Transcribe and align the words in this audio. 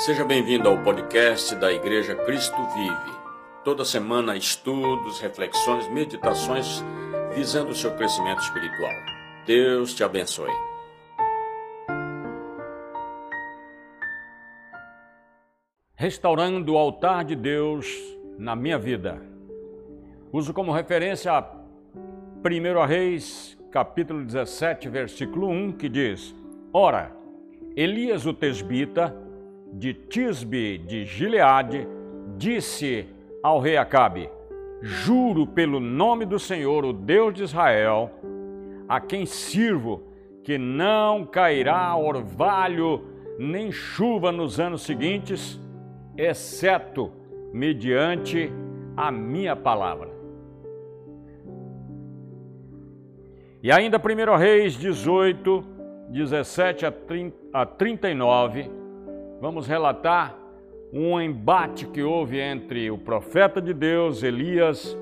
Seja 0.00 0.24
bem-vindo 0.24 0.66
ao 0.66 0.82
podcast 0.82 1.54
da 1.56 1.70
Igreja 1.70 2.14
Cristo 2.14 2.56
Vive. 2.68 3.18
Toda 3.62 3.84
semana, 3.84 4.34
estudos, 4.34 5.20
reflexões, 5.20 5.86
meditações 5.90 6.82
visando 7.34 7.72
o 7.72 7.74
seu 7.74 7.94
crescimento 7.94 8.40
espiritual. 8.40 8.94
Deus 9.44 9.92
te 9.92 10.02
abençoe. 10.02 10.50
Restaurando 15.94 16.72
o 16.72 16.78
altar 16.78 17.22
de 17.22 17.36
Deus 17.36 17.86
na 18.38 18.56
minha 18.56 18.78
vida. 18.78 19.20
Uso 20.32 20.54
como 20.54 20.72
referência 20.72 21.44
1 22.42 22.86
Reis, 22.86 23.58
capítulo 23.70 24.24
17, 24.24 24.88
versículo 24.88 25.48
1, 25.48 25.72
que 25.72 25.90
diz: 25.90 26.34
Ora, 26.72 27.14
Elias 27.76 28.24
o 28.24 28.32
tesbita, 28.32 29.14
de 29.72 29.94
Tisbe 29.94 30.78
de 30.78 31.04
Gileade, 31.04 31.86
disse 32.36 33.06
ao 33.42 33.58
rei 33.58 33.76
Acabe: 33.76 34.30
Juro 34.80 35.46
pelo 35.46 35.80
nome 35.80 36.24
do 36.24 36.38
Senhor, 36.38 36.84
o 36.84 36.92
Deus 36.92 37.34
de 37.34 37.44
Israel, 37.44 38.10
a 38.88 39.00
quem 39.00 39.26
sirvo, 39.26 40.02
que 40.42 40.56
não 40.56 41.24
cairá 41.24 41.94
orvalho 41.96 43.04
nem 43.38 43.70
chuva 43.70 44.32
nos 44.32 44.58
anos 44.58 44.82
seguintes, 44.82 45.60
exceto 46.16 47.12
mediante 47.52 48.52
a 48.96 49.10
minha 49.10 49.54
palavra. 49.54 50.10
E 53.62 53.70
ainda 53.70 53.98
1 53.98 54.36
Reis 54.38 54.74
18, 54.74 55.64
17 56.10 56.86
a 57.52 57.66
39, 57.66 58.79
vamos 59.40 59.66
relatar 59.66 60.36
um 60.92 61.20
embate 61.20 61.86
que 61.86 62.02
houve 62.02 62.38
entre 62.38 62.90
o 62.90 62.98
profeta 62.98 63.60
de 63.60 63.72
Deus, 63.72 64.22
Elias, 64.22 64.96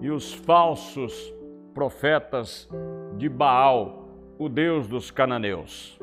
e 0.00 0.10
os 0.10 0.32
falsos 0.32 1.32
profetas 1.72 2.68
de 3.16 3.28
Baal, 3.28 4.08
o 4.38 4.48
deus 4.48 4.88
dos 4.88 5.10
cananeus. 5.10 5.98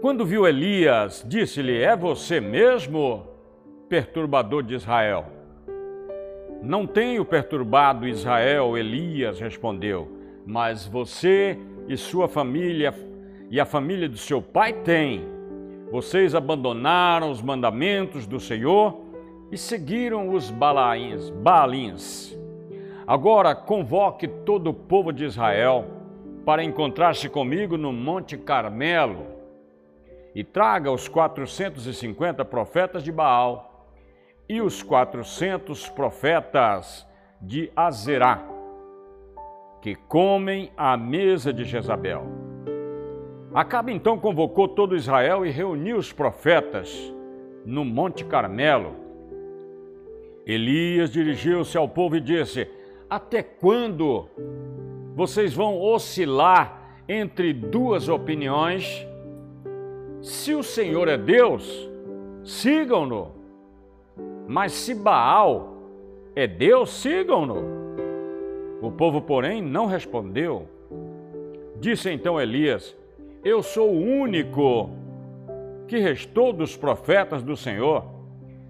Quando 0.00 0.24
viu 0.24 0.46
Elias, 0.46 1.24
disse-lhe: 1.28 1.80
É 1.80 1.94
você 1.94 2.40
mesmo, 2.40 3.26
perturbador 3.88 4.62
de 4.62 4.74
Israel? 4.74 5.26
Não 6.62 6.86
tenho 6.86 7.24
perturbado 7.24 8.06
Israel, 8.06 8.78
Elias 8.78 9.40
respondeu, 9.40 10.08
mas 10.46 10.86
você 10.86 11.58
e 11.88 11.96
sua 11.96 12.28
família 12.28 12.94
e 13.50 13.60
a 13.60 13.64
família 13.64 14.08
do 14.08 14.16
seu 14.16 14.40
pai 14.40 14.72
têm 14.72 15.31
vocês 15.92 16.34
abandonaram 16.34 17.30
os 17.30 17.42
mandamentos 17.42 18.26
do 18.26 18.40
Senhor 18.40 18.98
e 19.50 19.58
seguiram 19.58 20.30
os 20.32 20.50
balaíns, 20.50 21.28
balins. 21.28 22.34
Agora 23.06 23.54
convoque 23.54 24.26
todo 24.26 24.70
o 24.70 24.74
povo 24.74 25.12
de 25.12 25.26
Israel 25.26 25.84
para 26.46 26.64
encontrar-se 26.64 27.28
comigo 27.28 27.76
no 27.76 27.92
Monte 27.92 28.38
Carmelo 28.38 29.26
e 30.34 30.42
traga 30.42 30.90
os 30.90 31.08
450 31.08 32.42
profetas 32.42 33.04
de 33.04 33.12
Baal 33.12 33.86
e 34.48 34.62
os 34.62 34.82
400 34.82 35.90
profetas 35.90 37.06
de 37.38 37.70
Azerá, 37.76 38.42
que 39.82 39.94
comem 39.94 40.72
à 40.74 40.96
mesa 40.96 41.52
de 41.52 41.64
Jezabel. 41.64 42.41
Acabe 43.54 43.92
então 43.92 44.18
convocou 44.18 44.66
todo 44.66 44.96
Israel 44.96 45.44
e 45.44 45.50
reuniu 45.50 45.98
os 45.98 46.10
profetas 46.10 47.12
no 47.66 47.84
Monte 47.84 48.24
Carmelo. 48.24 48.94
Elias 50.46 51.10
dirigiu-se 51.10 51.76
ao 51.76 51.86
povo 51.86 52.16
e 52.16 52.20
disse: 52.20 52.66
Até 53.10 53.42
quando 53.42 54.26
vocês 55.14 55.52
vão 55.52 55.78
oscilar 55.78 57.02
entre 57.06 57.52
duas 57.52 58.08
opiniões? 58.08 59.06
Se 60.22 60.54
o 60.54 60.62
Senhor 60.62 61.06
é 61.08 61.18
Deus, 61.18 61.90
sigam-no. 62.42 63.32
Mas 64.48 64.72
se 64.72 64.94
Baal 64.94 65.76
é 66.34 66.46
Deus, 66.46 66.90
sigam-no. 66.90 67.82
O 68.80 68.90
povo, 68.90 69.20
porém, 69.20 69.60
não 69.60 69.84
respondeu. 69.84 70.66
Disse 71.78 72.10
então 72.10 72.40
Elias: 72.40 72.96
eu 73.44 73.62
sou 73.62 73.90
o 73.90 74.00
único 74.00 74.90
que 75.88 75.98
restou 75.98 76.52
dos 76.52 76.76
profetas 76.76 77.42
do 77.42 77.56
Senhor, 77.56 78.04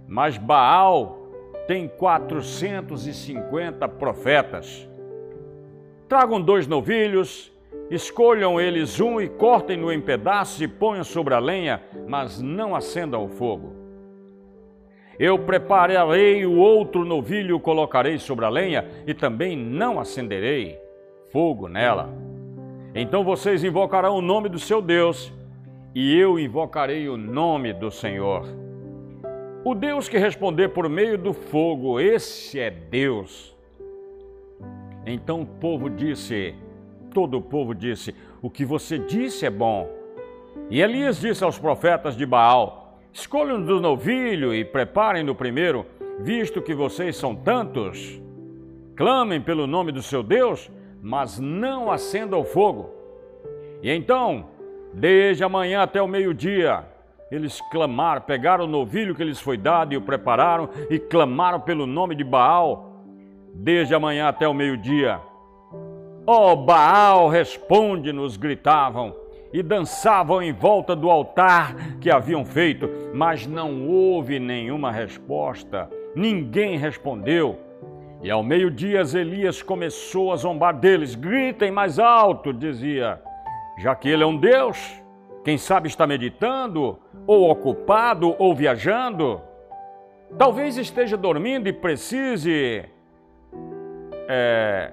mas 0.08 0.38
Baal 0.38 1.18
tem 1.66 1.86
450 1.86 3.86
profetas. 3.88 4.88
Tragam 6.08 6.40
dois 6.40 6.66
novilhos, 6.66 7.52
escolham 7.90 8.60
eles 8.60 8.98
um 8.98 9.20
e 9.20 9.28
cortem-no 9.28 9.92
em 9.92 10.00
pedaços 10.00 10.60
e 10.60 10.66
ponham 10.66 11.04
sobre 11.04 11.34
a 11.34 11.38
lenha, 11.38 11.82
mas 12.08 12.40
não 12.40 12.74
acendam 12.74 13.24
o 13.24 13.28
fogo. 13.28 13.74
Eu 15.18 15.38
prepararei 15.38 16.46
o 16.46 16.56
outro 16.56 17.04
novilho 17.04 17.60
colocarei 17.60 18.18
sobre 18.18 18.46
a 18.46 18.48
lenha, 18.48 18.88
e 19.06 19.12
também 19.12 19.56
não 19.56 20.00
acenderei 20.00 20.78
fogo 21.30 21.68
nela. 21.68 22.31
Então 22.94 23.24
vocês 23.24 23.64
invocarão 23.64 24.16
o 24.16 24.22
nome 24.22 24.48
do 24.48 24.58
seu 24.58 24.82
Deus, 24.82 25.32
e 25.94 26.18
eu 26.18 26.38
invocarei 26.38 27.08
o 27.08 27.16
nome 27.16 27.72
do 27.72 27.90
Senhor. 27.90 28.46
O 29.64 29.74
Deus 29.74 30.08
que 30.08 30.18
responder 30.18 30.68
por 30.68 30.88
meio 30.88 31.16
do 31.16 31.32
fogo, 31.32 31.98
esse 31.98 32.60
é 32.60 32.70
Deus. 32.70 33.56
Então 35.06 35.42
o 35.42 35.46
povo 35.46 35.88
disse, 35.88 36.54
todo 37.12 37.38
o 37.38 37.42
povo 37.42 37.74
disse: 37.74 38.14
O 38.42 38.50
que 38.50 38.64
você 38.64 38.98
disse 38.98 39.46
é 39.46 39.50
bom. 39.50 39.88
E 40.68 40.80
Elias 40.80 41.20
disse 41.20 41.42
aos 41.44 41.58
profetas 41.58 42.16
de 42.16 42.26
Baal: 42.26 42.98
Escolham 43.12 43.62
do 43.62 43.80
novilho 43.80 44.54
e 44.54 44.64
preparem 44.64 45.22
no 45.22 45.34
primeiro, 45.34 45.86
visto 46.20 46.60
que 46.60 46.74
vocês 46.74 47.16
são 47.16 47.34
tantos. 47.34 48.20
Clamem 48.96 49.40
pelo 49.40 49.66
nome 49.66 49.92
do 49.92 50.02
seu 50.02 50.22
Deus 50.22 50.70
mas 51.02 51.40
não 51.40 51.90
acenda 51.90 52.36
o 52.36 52.44
fogo. 52.44 52.88
E 53.82 53.90
então, 53.90 54.46
desde 54.94 55.42
amanhã 55.42 55.82
até 55.82 56.00
o 56.00 56.06
meio-dia, 56.06 56.84
eles 57.28 57.60
clamaram, 57.72 58.20
pegaram 58.20 58.64
o 58.64 58.68
novilho 58.68 59.14
que 59.14 59.24
lhes 59.24 59.40
foi 59.40 59.56
dado 59.56 59.92
e 59.92 59.96
o 59.96 60.02
prepararam 60.02 60.68
e 60.88 61.00
clamaram 61.00 61.58
pelo 61.58 61.86
nome 61.86 62.14
de 62.14 62.22
Baal, 62.22 63.04
desde 63.52 63.94
amanhã 63.94 64.28
até 64.28 64.46
o 64.46 64.54
meio-dia. 64.54 65.20
Ó 66.24 66.52
oh, 66.52 66.56
Baal, 66.56 67.28
responde-nos, 67.28 68.36
gritavam, 68.36 69.12
e 69.52 69.62
dançavam 69.62 70.40
em 70.40 70.52
volta 70.52 70.94
do 70.94 71.10
altar 71.10 71.98
que 71.98 72.10
haviam 72.10 72.44
feito, 72.44 72.88
mas 73.12 73.46
não 73.46 73.88
houve 73.88 74.38
nenhuma 74.38 74.92
resposta, 74.92 75.90
ninguém 76.14 76.78
respondeu. 76.78 77.58
E 78.22 78.30
ao 78.30 78.40
meio-dia 78.40 79.02
Elias 79.14 79.62
começou 79.62 80.32
a 80.32 80.36
zombar 80.36 80.78
deles. 80.78 81.16
Gritem 81.16 81.72
mais 81.72 81.98
alto, 81.98 82.52
dizia, 82.52 83.20
já 83.78 83.96
que 83.96 84.08
ele 84.08 84.22
é 84.22 84.26
um 84.26 84.36
Deus. 84.36 85.02
Quem 85.44 85.58
sabe 85.58 85.88
está 85.88 86.06
meditando, 86.06 87.00
ou 87.26 87.50
ocupado, 87.50 88.36
ou 88.38 88.54
viajando. 88.54 89.40
Talvez 90.38 90.76
esteja 90.76 91.16
dormindo 91.16 91.68
e 91.68 91.72
precise 91.72 92.84
é, 94.28 94.92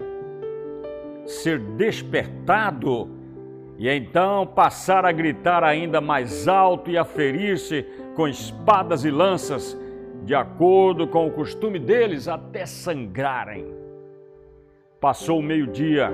ser 1.28 1.59
despertado 1.59 3.07
e 3.77 3.88
então 3.88 4.48
passar 4.48 5.06
a 5.06 5.12
gritar 5.12 5.63
ainda 5.63 6.01
mais 6.01 6.48
alto 6.48 6.89
e 6.89 6.98
a 6.98 7.06
ferir-se 7.06 7.83
com 8.15 8.27
espadas 8.27 9.06
e 9.06 9.12
lanças 9.12 9.77
de 10.30 10.36
acordo 10.36 11.08
com 11.08 11.26
o 11.26 11.31
costume 11.31 11.80
deles, 11.80 12.28
até 12.28 12.64
sangrarem. 12.64 13.66
Passou 15.02 15.40
o 15.40 15.42
meio-dia, 15.42 16.14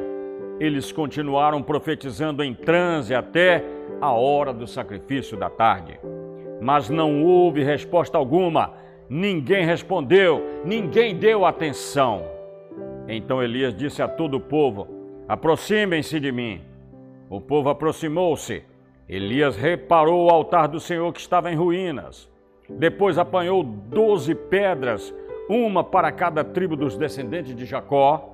eles 0.57 0.89
continuaram 0.89 1.61
profetizando 1.61 2.41
em 2.41 2.53
transe 2.53 3.13
até 3.13 3.61
a 3.99 4.13
hora 4.13 4.53
do 4.53 4.65
sacrifício 4.67 5.35
da 5.35 5.49
tarde. 5.49 5.99
Mas 6.61 6.89
não 6.89 7.25
houve 7.25 7.61
resposta 7.61 8.17
alguma, 8.17 8.71
ninguém 9.09 9.65
respondeu, 9.65 10.61
ninguém 10.63 11.17
deu 11.17 11.45
atenção. 11.45 12.23
Então 13.09 13.43
Elias 13.43 13.75
disse 13.75 14.01
a 14.01 14.07
todo 14.07 14.37
o 14.37 14.39
povo: 14.39 14.87
Aproximem-se 15.27 16.21
de 16.21 16.31
mim. 16.31 16.61
O 17.29 17.41
povo 17.41 17.67
aproximou-se. 17.67 18.63
Elias 19.09 19.57
reparou 19.57 20.27
o 20.27 20.29
altar 20.29 20.69
do 20.69 20.79
Senhor 20.79 21.11
que 21.11 21.19
estava 21.19 21.51
em 21.51 21.55
ruínas 21.55 22.33
depois 22.69 23.17
apanhou 23.17 23.63
doze 23.63 24.33
pedras, 24.33 25.13
uma 25.47 25.83
para 25.83 26.11
cada 26.11 26.43
tribo 26.43 26.75
dos 26.75 26.97
descendentes 26.97 27.55
de 27.55 27.65
Jacó, 27.65 28.31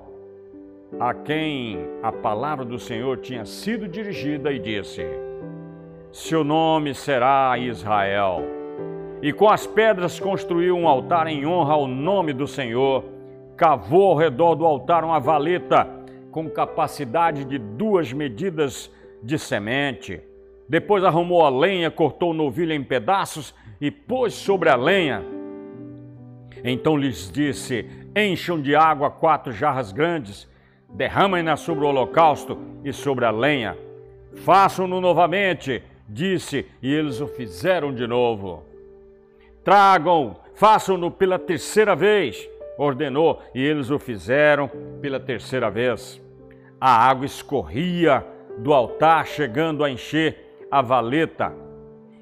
a 0.98 1.12
quem 1.14 1.78
a 2.02 2.12
palavra 2.12 2.64
do 2.64 2.78
Senhor 2.78 3.18
tinha 3.18 3.44
sido 3.44 3.86
dirigida, 3.86 4.52
e 4.52 4.58
disse: 4.58 5.06
Seu 6.10 6.42
nome 6.42 6.94
será 6.94 7.56
Israel, 7.58 8.42
e 9.20 9.32
com 9.32 9.48
as 9.48 9.66
pedras 9.66 10.18
construiu 10.18 10.76
um 10.76 10.88
altar 10.88 11.26
em 11.26 11.46
honra 11.46 11.74
ao 11.74 11.86
nome 11.86 12.32
do 12.32 12.46
Senhor. 12.46 13.04
Cavou 13.56 14.10
ao 14.10 14.16
redor 14.16 14.54
do 14.54 14.64
altar 14.64 15.04
uma 15.04 15.20
valeta 15.20 15.86
com 16.30 16.48
capacidade 16.48 17.44
de 17.44 17.58
duas 17.58 18.12
medidas 18.12 18.90
de 19.22 19.38
semente. 19.38 20.22
Depois 20.72 21.04
arrumou 21.04 21.44
a 21.44 21.50
lenha, 21.50 21.90
cortou 21.90 22.30
o 22.30 22.34
novilho 22.34 22.72
em 22.72 22.82
pedaços 22.82 23.54
e 23.78 23.90
pôs 23.90 24.32
sobre 24.32 24.70
a 24.70 24.74
lenha. 24.74 25.22
Então 26.64 26.96
lhes 26.96 27.30
disse: 27.30 27.86
Encham 28.16 28.58
de 28.58 28.74
água 28.74 29.10
quatro 29.10 29.52
jarras 29.52 29.92
grandes, 29.92 30.48
derramem-na 30.88 31.58
sobre 31.58 31.84
o 31.84 31.88
holocausto 31.88 32.56
e 32.82 32.90
sobre 32.90 33.26
a 33.26 33.30
lenha. 33.30 33.76
Façam-no 34.46 34.98
novamente, 34.98 35.82
disse, 36.08 36.64
e 36.82 36.90
eles 36.90 37.20
o 37.20 37.26
fizeram 37.26 37.94
de 37.94 38.06
novo. 38.06 38.64
Tragam, 39.62 40.36
façam-no 40.54 41.10
pela 41.10 41.38
terceira 41.38 41.94
vez, 41.94 42.48
ordenou, 42.78 43.42
e 43.54 43.62
eles 43.62 43.90
o 43.90 43.98
fizeram 43.98 44.70
pela 45.02 45.20
terceira 45.20 45.70
vez. 45.70 46.18
A 46.80 47.10
água 47.10 47.26
escorria 47.26 48.24
do 48.56 48.72
altar, 48.72 49.26
chegando 49.26 49.84
a 49.84 49.90
encher 49.90 50.48
a 50.72 50.80
valeta. 50.80 51.52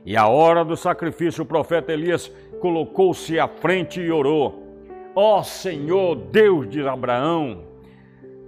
E 0.04 0.16
à 0.16 0.26
hora 0.26 0.64
do 0.64 0.76
sacrifício, 0.76 1.44
o 1.44 1.46
profeta 1.46 1.92
Elias 1.92 2.32
colocou-se 2.58 3.38
à 3.38 3.46
frente 3.46 4.00
e 4.00 4.10
orou: 4.10 4.66
Ó 5.14 5.38
oh 5.38 5.44
Senhor, 5.44 6.16
Deus 6.16 6.68
de 6.68 6.86
Abraão, 6.86 7.62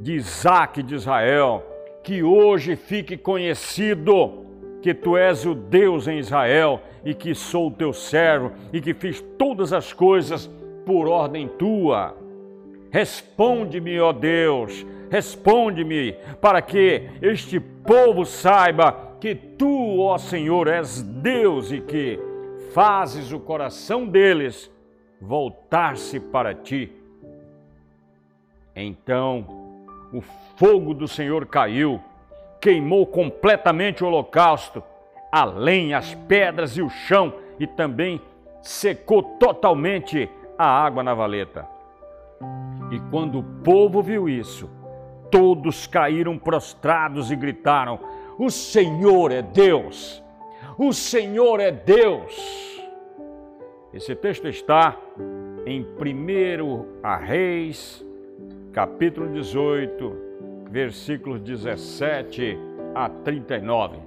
de 0.00 0.14
Isaac 0.14 0.82
de 0.82 0.96
Israel, 0.96 1.62
que 2.02 2.20
hoje 2.20 2.75
fique 2.75 3.16
conhecido 3.16 4.43
que 4.82 4.93
tu 4.93 5.16
és 5.16 5.46
o 5.46 5.54
Deus 5.54 6.08
em 6.08 6.19
Israel 6.19 6.81
e 7.04 7.14
que 7.14 7.32
sou 7.32 7.70
teu 7.70 7.93
servo 7.93 8.50
e 8.72 8.81
que 8.81 8.93
fiz 8.93 9.20
todas 9.38 9.72
as 9.72 9.93
coisas 9.93 10.50
por 10.84 11.06
ordem 11.06 11.46
tua. 11.46 12.16
Responde-me, 12.90 14.00
ó 14.00 14.12
Deus, 14.12 14.84
responde-me, 15.08 16.16
para 16.40 16.60
que 16.60 17.08
este 17.22 17.60
povo 17.60 18.26
saiba 18.26 19.12
que 19.22 19.36
tu, 19.36 20.00
ó 20.00 20.19
Senhor, 20.19 20.66
és 20.66 21.00
Deus 21.00 21.70
e 21.70 21.80
que 21.80 22.19
fazes 22.74 23.30
o 23.30 23.38
coração 23.38 24.04
deles 24.04 24.69
voltar-se 25.20 26.19
para 26.19 26.52
ti. 26.52 26.90
Então 28.74 29.46
o 30.12 30.20
fogo 30.56 30.92
do 30.92 31.06
Senhor 31.06 31.46
caiu, 31.46 32.00
queimou 32.60 33.06
completamente 33.06 34.02
o 34.02 34.08
holocausto, 34.08 34.82
a 35.30 35.44
lenha, 35.44 35.98
as 35.98 36.16
pedras 36.16 36.76
e 36.76 36.82
o 36.82 36.90
chão, 36.90 37.32
e 37.60 37.66
também 37.68 38.20
secou 38.60 39.22
totalmente 39.22 40.28
a 40.58 40.66
água 40.66 41.04
na 41.04 41.14
valeta. 41.14 41.64
E 42.90 42.98
quando 43.08 43.38
o 43.38 43.44
povo 43.62 44.02
viu 44.02 44.28
isso, 44.28 44.68
todos 45.30 45.86
caíram 45.86 46.36
prostrados 46.36 47.30
e 47.30 47.36
gritaram: 47.36 48.00
O 48.42 48.50
Senhor 48.50 49.30
é 49.30 49.40
Deus! 49.40 50.20
O 50.76 50.92
Senhor 50.92 51.60
é 51.60 51.70
Deus! 51.70 52.82
Esse 53.94 54.16
texto 54.16 54.48
está 54.48 54.98
em 55.64 55.82
1 55.82 57.18
Reis 57.24 58.04
capítulo 58.72 59.28
18, 59.28 60.16
versículos 60.68 61.40
17 61.40 62.58
a 62.96 63.08
39. 63.08 63.98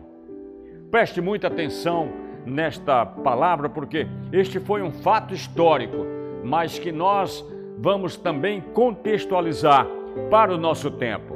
Preste 0.92 1.22
muita 1.22 1.48
atenção 1.48 2.10
nesta 2.46 3.06
palavra, 3.06 3.70
porque 3.70 4.06
este 4.34 4.60
foi 4.60 4.82
um 4.82 4.92
fato 4.92 5.34
histórico, 5.34 6.06
mas 6.44 6.78
que 6.78 6.92
nós 6.92 7.42
vamos 7.78 8.18
também 8.18 8.60
contextualizar 8.60 9.88
para 10.30 10.54
o 10.54 10.58
nosso 10.58 10.92
tempo. 10.92 11.35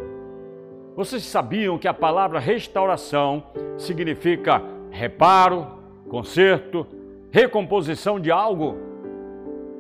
Vocês 1.00 1.24
sabiam 1.24 1.78
que 1.78 1.88
a 1.88 1.94
palavra 1.94 2.40
restauração 2.40 3.42
significa 3.78 4.62
reparo, 4.92 5.66
conserto, 6.10 6.86
recomposição 7.32 8.20
de 8.20 8.30
algo? 8.30 8.76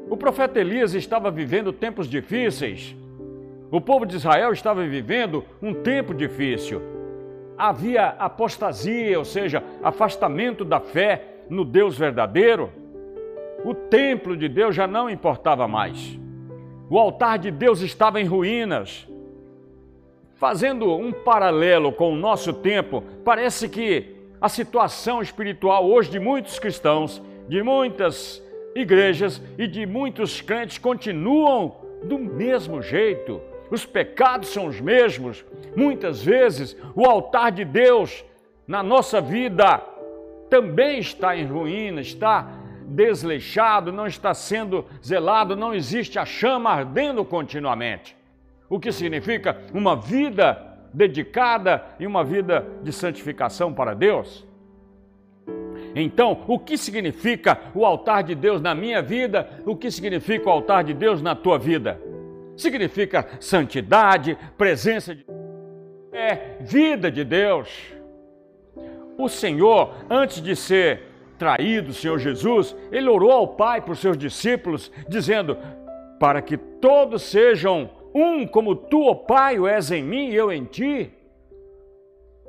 O 0.09 0.15
profeta 0.15 0.61
Elias 0.61 0.93
estava 0.93 1.29
vivendo 1.29 1.73
tempos 1.73 2.07
difíceis 2.07 2.95
o 3.71 3.79
povo 3.79 4.03
de 4.03 4.15
Israel 4.15 4.51
estava 4.51 4.83
vivendo 4.83 5.43
um 5.61 5.75
tempo 5.75 6.11
difícil. 6.11 6.81
Havia 7.55 8.07
apostasia, 8.07 9.19
ou 9.19 9.25
seja, 9.25 9.63
afastamento 9.83 10.65
da 10.65 10.79
fé 10.79 11.23
no 11.49 11.63
Deus 11.63 11.95
verdadeiro. 11.95 12.71
O 13.63 13.75
templo 13.75 14.35
de 14.35 14.49
Deus 14.49 14.75
já 14.75 14.87
não 14.87 15.07
importava 15.07 15.67
mais. 15.67 16.19
O 16.89 16.97
altar 16.97 17.37
de 17.37 17.51
Deus 17.51 17.81
estava 17.81 18.19
em 18.19 18.25
ruínas. 18.25 19.07
Fazendo 20.39 20.95
um 20.95 21.11
paralelo 21.11 21.91
com 21.91 22.11
o 22.11 22.15
nosso 22.15 22.51
tempo, 22.53 23.03
parece 23.23 23.69
que 23.69 24.15
a 24.41 24.49
situação 24.49 25.21
espiritual 25.21 25.87
hoje 25.87 26.09
de 26.09 26.19
muitos 26.19 26.57
cristãos, 26.57 27.21
de 27.47 27.61
muitas 27.61 28.41
igrejas 28.73 29.39
e 29.57 29.67
de 29.67 29.85
muitos 29.85 30.41
crentes 30.41 30.79
continuam 30.79 31.75
do 32.03 32.17
mesmo 32.17 32.81
jeito 32.81 33.41
os 33.69 33.85
pecados 33.85 34.49
são 34.49 34.65
os 34.65 34.81
mesmos. 34.81 35.45
Muitas 35.75 36.23
vezes 36.23 36.75
o 36.95 37.05
altar 37.05 37.51
de 37.51 37.63
Deus 37.63 38.23
na 38.67 38.81
nossa 38.81 39.21
vida 39.21 39.81
também 40.49 40.99
está 40.99 41.35
em 41.37 41.45
ruína, 41.45 42.01
está 42.01 42.47
desleixado, 42.85 43.91
não 43.91 44.07
está 44.07 44.33
sendo 44.33 44.85
zelado, 45.05 45.55
não 45.55 45.73
existe 45.73 46.17
a 46.17 46.25
chama 46.25 46.71
ardendo 46.71 47.23
continuamente. 47.23 48.17
O 48.69 48.79
que 48.79 48.91
significa 48.91 49.57
uma 49.73 49.95
vida 49.95 50.77
dedicada 50.93 51.83
e 51.99 52.05
uma 52.05 52.23
vida 52.23 52.65
de 52.83 52.91
santificação 52.91 53.73
para 53.73 53.93
Deus. 53.93 54.47
Então, 55.95 56.43
o 56.47 56.59
que 56.59 56.77
significa 56.77 57.59
o 57.73 57.85
altar 57.85 58.23
de 58.23 58.35
Deus 58.35 58.61
na 58.61 58.75
minha 58.75 59.01
vida? 59.01 59.49
O 59.65 59.75
que 59.75 59.89
significa 59.89 60.47
o 60.47 60.51
altar 60.51 60.83
de 60.83 60.93
Deus 60.93 61.21
na 61.21 61.35
tua 61.35 61.57
vida? 61.57 61.99
significa 62.59 63.27
santidade, 63.39 64.37
presença 64.57 65.15
de 65.15 65.25
é 66.11 66.57
vida 66.59 67.11
de 67.11 67.23
Deus. 67.23 67.69
O 69.17 69.29
Senhor, 69.29 69.93
antes 70.09 70.41
de 70.41 70.55
ser 70.55 71.03
traído, 71.37 71.91
o 71.91 71.93
Senhor 71.93 72.17
Jesus, 72.17 72.75
ele 72.91 73.07
orou 73.07 73.31
ao 73.31 73.47
Pai 73.49 73.79
por 73.79 73.95
seus 73.95 74.17
discípulos, 74.17 74.91
dizendo: 75.07 75.57
Para 76.19 76.41
que 76.41 76.57
todos 76.57 77.21
sejam 77.21 77.89
um, 78.13 78.45
como 78.47 78.75
tu, 78.75 79.03
ó 79.03 79.13
Pai, 79.13 79.59
o 79.59 79.67
és 79.67 79.91
em 79.91 80.03
mim 80.03 80.29
e 80.29 80.35
eu 80.35 80.51
em 80.51 80.65
ti. 80.65 81.11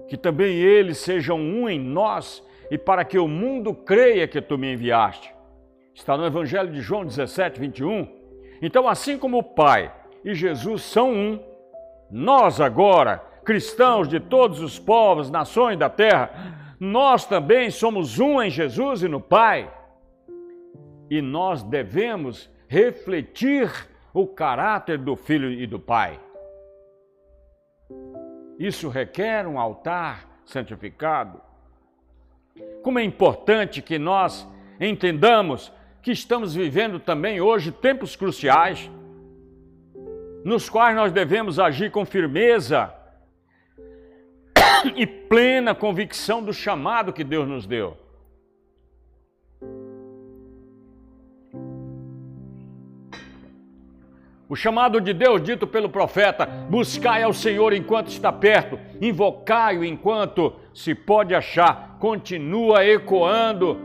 Que 0.09 0.17
também 0.17 0.57
eles 0.57 0.99
sejam 0.99 1.39
um 1.39 1.69
em 1.69 1.79
nós, 1.79 2.43
e 2.71 2.79
para 2.79 3.05
que 3.05 3.19
o 3.19 3.29
mundo 3.29 3.75
creia 3.75 4.29
que 4.29 4.41
tu 4.41 4.57
me 4.57 4.73
enviaste. 4.73 5.33
Está 5.95 6.17
no 6.17 6.25
Evangelho 6.25 6.71
de 6.73 6.81
João 6.81 7.05
17, 7.05 7.61
21. 7.61 8.09
Então, 8.63 8.89
assim 8.89 9.19
como 9.19 9.39
o 9.39 9.43
Pai 9.43 9.93
e 10.25 10.35
Jesus 10.35 10.83
são 10.83 11.13
um. 11.13 11.41
Nós 12.11 12.61
agora, 12.61 13.19
cristãos 13.45 14.09
de 14.09 14.21
todos 14.21 14.61
os 14.61 14.79
povos, 14.79 15.31
nações 15.31 15.79
da 15.79 15.89
terra, 15.89 16.75
nós 16.79 17.27
também 17.27 17.71
somos 17.71 18.19
um 18.19 18.41
em 18.41 18.51
Jesus 18.51 19.03
e 19.03 19.09
no 19.09 19.21
Pai. 19.21 19.71
E 21.11 21.21
nós 21.21 21.63
devemos 21.63 22.49
refletir 22.69 23.90
o 24.13 24.27
caráter 24.27 24.99
do 24.99 25.17
Filho 25.17 25.51
e 25.51 25.67
do 25.67 25.79
Pai. 25.79 26.21
Isso 28.59 28.89
requer 28.89 29.47
um 29.47 29.59
altar 29.59 30.29
santificado. 30.45 31.41
Como 32.83 32.99
é 32.99 33.05
importante 33.05 33.81
que 33.81 33.99
nós 33.99 34.47
entendamos 34.81 35.73
que 36.03 36.13
estamos 36.13 36.55
vivendo 36.55 36.99
também 36.99 37.41
hoje 37.41 37.71
tempos 37.71 38.17
cruciais 38.17 38.91
nos 40.45 40.69
quais 40.69 40.97
nós 40.97 41.13
devemos 41.13 41.59
agir 41.59 41.91
com 41.91 42.05
firmeza 42.05 42.93
e 44.97 45.07
plena 45.07 45.75
convicção 45.75 46.43
do 46.43 46.53
chamado 46.53 47.13
que 47.13 47.23
Deus 47.23 47.47
nos 47.47 47.67
deu. 47.67 47.97
O 54.51 54.57
chamado 54.57 55.01
de 55.01 55.15
Deus 55.15 55.41
dito 55.41 55.65
pelo 55.65 55.89
profeta: 55.89 56.45
buscai 56.45 57.23
ao 57.23 57.33
Senhor 57.33 57.73
enquanto 57.73 58.09
está 58.09 58.33
perto, 58.33 58.81
invocai-o 59.01 59.85
enquanto 59.85 60.53
se 60.75 60.93
pode 60.93 61.33
achar, 61.33 61.97
continua 62.01 62.85
ecoando 62.85 63.79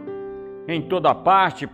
em 0.68 0.82
toda 0.82 1.14
parte, 1.14 1.70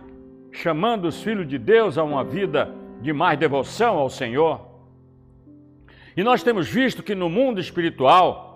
chamando 0.52 1.06
os 1.06 1.22
filhos 1.22 1.48
de 1.48 1.56
Deus 1.56 1.96
a 1.96 2.04
uma 2.04 2.22
vida 2.22 2.70
de 3.00 3.14
mais 3.14 3.38
devoção 3.38 3.96
ao 3.96 4.10
Senhor. 4.10 4.60
E 6.14 6.22
nós 6.22 6.42
temos 6.42 6.68
visto 6.68 7.02
que 7.02 7.14
no 7.14 7.30
mundo 7.30 7.58
espiritual 7.58 8.50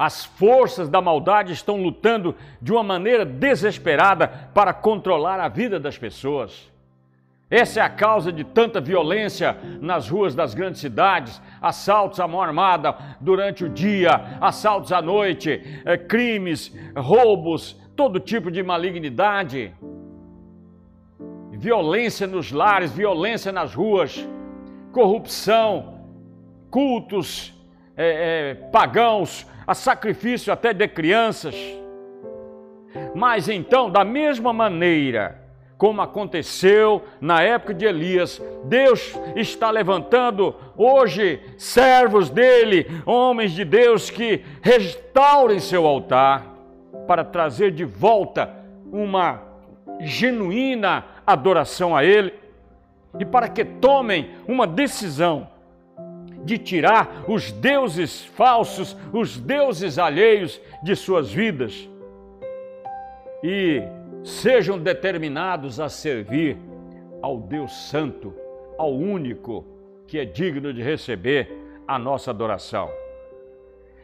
As 0.00 0.24
forças 0.24 0.88
da 0.88 0.98
maldade 1.02 1.52
estão 1.52 1.82
lutando 1.82 2.34
de 2.58 2.72
uma 2.72 2.82
maneira 2.82 3.22
desesperada 3.22 4.26
para 4.54 4.72
controlar 4.72 5.38
a 5.38 5.46
vida 5.46 5.78
das 5.78 5.98
pessoas. 5.98 6.69
Essa 7.50 7.80
é 7.80 7.82
a 7.82 7.90
causa 7.90 8.30
de 8.30 8.44
tanta 8.44 8.80
violência 8.80 9.56
nas 9.80 10.08
ruas 10.08 10.36
das 10.36 10.54
grandes 10.54 10.80
cidades, 10.80 11.42
assaltos 11.60 12.20
à 12.20 12.28
mão 12.28 12.40
armada 12.40 12.94
durante 13.20 13.64
o 13.64 13.68
dia, 13.68 14.38
assaltos 14.40 14.92
à 14.92 15.02
noite, 15.02 15.60
eh, 15.84 15.96
crimes, 15.96 16.72
roubos, 16.96 17.76
todo 17.96 18.20
tipo 18.20 18.52
de 18.52 18.62
malignidade, 18.62 19.74
violência 21.50 22.26
nos 22.26 22.52
lares, 22.52 22.92
violência 22.92 23.50
nas 23.50 23.74
ruas, 23.74 24.24
corrupção, 24.92 26.06
cultos 26.70 27.52
é, 27.96 28.52
é, 28.52 28.54
pagãos, 28.70 29.44
a 29.66 29.74
sacrifício 29.74 30.52
até 30.52 30.72
de 30.72 30.86
crianças. 30.88 31.54
Mas 33.14 33.48
então, 33.48 33.90
da 33.90 34.04
mesma 34.04 34.52
maneira 34.52 35.49
como 35.80 36.02
aconteceu 36.02 37.02
na 37.22 37.40
época 37.40 37.72
de 37.72 37.86
Elias, 37.86 38.38
Deus 38.64 39.18
está 39.34 39.70
levantando 39.70 40.54
hoje 40.76 41.40
servos 41.56 42.28
dele, 42.28 42.86
homens 43.06 43.52
de 43.52 43.64
Deus 43.64 44.10
que 44.10 44.44
restaurem 44.60 45.58
seu 45.58 45.86
altar 45.86 46.46
para 47.06 47.24
trazer 47.24 47.70
de 47.70 47.86
volta 47.86 48.54
uma 48.92 49.40
genuína 50.00 51.06
adoração 51.26 51.96
a 51.96 52.04
ele 52.04 52.34
e 53.18 53.24
para 53.24 53.48
que 53.48 53.64
tomem 53.64 54.32
uma 54.46 54.66
decisão 54.66 55.48
de 56.44 56.58
tirar 56.58 57.24
os 57.26 57.50
deuses 57.52 58.22
falsos, 58.22 58.94
os 59.14 59.38
deuses 59.38 59.98
alheios 59.98 60.60
de 60.82 60.94
suas 60.94 61.32
vidas. 61.32 61.88
E 63.42 63.82
sejam 64.22 64.78
determinados 64.78 65.80
a 65.80 65.88
servir 65.88 66.56
ao 67.22 67.38
Deus 67.38 67.72
Santo, 67.88 68.34
ao 68.78 68.92
único 68.92 69.64
que 70.06 70.18
é 70.18 70.24
digno 70.24 70.72
de 70.72 70.82
receber 70.82 71.50
a 71.86 71.98
nossa 71.98 72.30
adoração. 72.30 72.90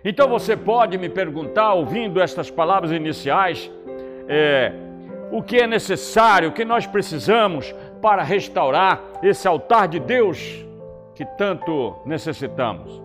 Então 0.04 0.28
você 0.28 0.56
pode 0.56 0.96
me 0.98 1.08
perguntar, 1.08 1.74
ouvindo 1.74 2.20
estas 2.20 2.50
palavras 2.50 2.92
iniciais, 2.92 3.70
é, 4.28 4.72
o 5.30 5.42
que 5.42 5.56
é 5.56 5.66
necessário, 5.66 6.50
o 6.50 6.52
que 6.52 6.64
nós 6.64 6.86
precisamos 6.86 7.74
para 8.00 8.22
restaurar 8.22 9.02
esse 9.22 9.48
altar 9.48 9.88
de 9.88 9.98
Deus 9.98 10.64
que 11.14 11.24
tanto 11.36 11.96
necessitamos? 12.04 13.02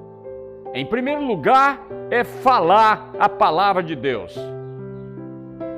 Em 0.73 0.85
primeiro 0.85 1.25
lugar, 1.25 1.81
é 2.09 2.23
falar 2.23 3.11
a 3.19 3.27
palavra 3.27 3.81
de 3.81 3.95
Deus. 3.95 4.37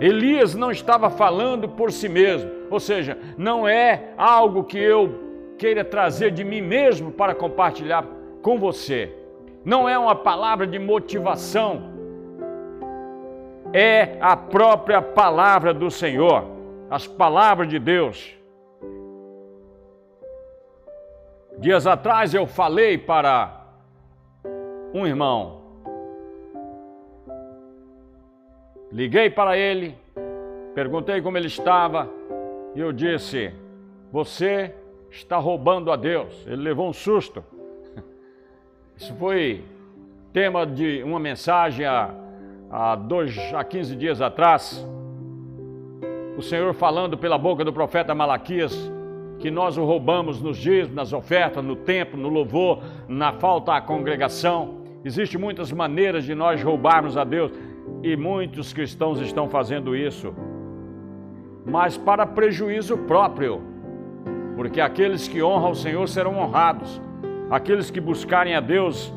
Elias 0.03 0.53
não 0.53 0.69
estava 0.69 1.09
falando 1.09 1.69
por 1.69 1.89
si 1.89 2.09
mesmo, 2.09 2.51
ou 2.69 2.77
seja, 2.77 3.17
não 3.37 3.65
é 3.65 4.09
algo 4.17 4.65
que 4.65 4.77
eu 4.77 5.55
queira 5.57 5.81
trazer 5.81 6.31
de 6.31 6.43
mim 6.43 6.59
mesmo 6.59 7.09
para 7.09 7.33
compartilhar 7.33 8.05
com 8.41 8.59
você. 8.59 9.15
Não 9.63 9.87
é 9.87 9.97
uma 9.97 10.13
palavra 10.13 10.67
de 10.67 10.77
motivação, 10.77 11.83
é 13.71 14.17
a 14.19 14.35
própria 14.35 15.01
palavra 15.01 15.73
do 15.73 15.89
Senhor, 15.89 16.49
as 16.89 17.07
palavras 17.07 17.69
de 17.69 17.79
Deus. 17.79 18.37
Dias 21.57 21.87
atrás 21.87 22.33
eu 22.33 22.45
falei 22.45 22.97
para 22.97 23.67
um 24.93 25.07
irmão, 25.07 25.62
liguei 28.93 29.29
para 29.29 29.57
ele, 29.57 29.95
perguntei 30.75 31.19
como 31.21 31.37
ele 31.37 31.47
estava 31.47 32.09
e 32.75 32.79
eu 32.79 32.93
disse: 32.93 33.51
Você 34.11 34.73
está 35.09 35.37
roubando 35.37 35.91
a 35.91 35.95
Deus. 35.95 36.45
Ele 36.45 36.61
levou 36.61 36.87
um 36.87 36.93
susto. 36.93 37.43
Isso 38.95 39.13
foi 39.15 39.63
tema 40.31 40.65
de 40.65 41.03
uma 41.03 41.19
mensagem 41.19 41.85
há, 41.85 42.13
há, 42.69 42.95
dois, 42.95 43.37
há 43.53 43.63
15 43.63 43.95
dias 43.95 44.21
atrás. 44.21 44.85
O 46.37 46.41
Senhor 46.41 46.73
falando 46.73 47.17
pela 47.17 47.37
boca 47.37 47.65
do 47.65 47.73
profeta 47.73 48.15
Malaquias 48.15 48.91
que 49.39 49.51
nós 49.51 49.77
o 49.77 49.83
roubamos 49.83 50.41
nos 50.41 50.57
dízimos, 50.57 50.95
nas 50.95 51.11
ofertas, 51.11 51.63
no 51.63 51.75
templo, 51.75 52.17
no 52.17 52.29
louvor, 52.29 52.81
na 53.07 53.33
falta 53.33 53.73
à 53.73 53.81
congregação. 53.81 54.81
Existem 55.03 55.39
muitas 55.39 55.71
maneiras 55.71 56.23
de 56.23 56.33
nós 56.33 56.63
roubarmos 56.63 57.17
a 57.17 57.23
Deus 57.23 57.51
e 58.01 58.15
muitos 58.15 58.73
cristãos 58.73 59.19
estão 59.19 59.49
fazendo 59.49 59.95
isso, 59.95 60.33
mas 61.65 61.97
para 61.97 62.25
prejuízo 62.25 62.97
próprio, 62.97 63.61
porque 64.55 64.81
aqueles 64.81 65.27
que 65.27 65.41
honram 65.41 65.71
o 65.71 65.75
Senhor 65.75 66.07
serão 66.07 66.37
honrados, 66.37 67.01
aqueles 67.49 67.89
que 67.89 68.01
buscarem 68.01 68.55
a 68.55 68.59
Deus 68.59 69.13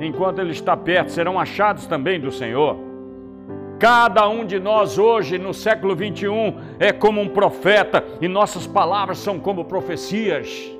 enquanto 0.00 0.38
Ele 0.38 0.52
está 0.52 0.76
perto 0.76 1.10
serão 1.10 1.38
achados 1.38 1.86
também 1.86 2.18
do 2.18 2.32
Senhor. 2.32 2.76
Cada 3.78 4.28
um 4.28 4.44
de 4.44 4.58
nós 4.58 4.98
hoje, 4.98 5.38
no 5.38 5.54
século 5.54 5.96
21, 5.96 6.54
é 6.78 6.92
como 6.92 7.20
um 7.20 7.28
profeta 7.28 8.04
e 8.20 8.28
nossas 8.28 8.66
palavras 8.66 9.18
são 9.18 9.38
como 9.38 9.64
profecias. 9.64 10.70